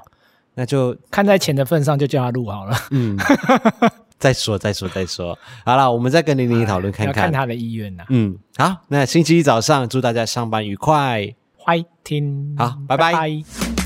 [0.56, 2.76] 那就看在钱的份上，就叫他录好了。
[2.91, 3.18] 嗯，
[4.20, 8.04] 再说再说再说，好了，我们再跟玲玲讨论看看，看他的意愿呐。
[8.10, 13.12] 嗯，好，那星期一早上祝大家上班愉快，欢迎听，好，拜拜。
[13.12, 13.80] 拜拜。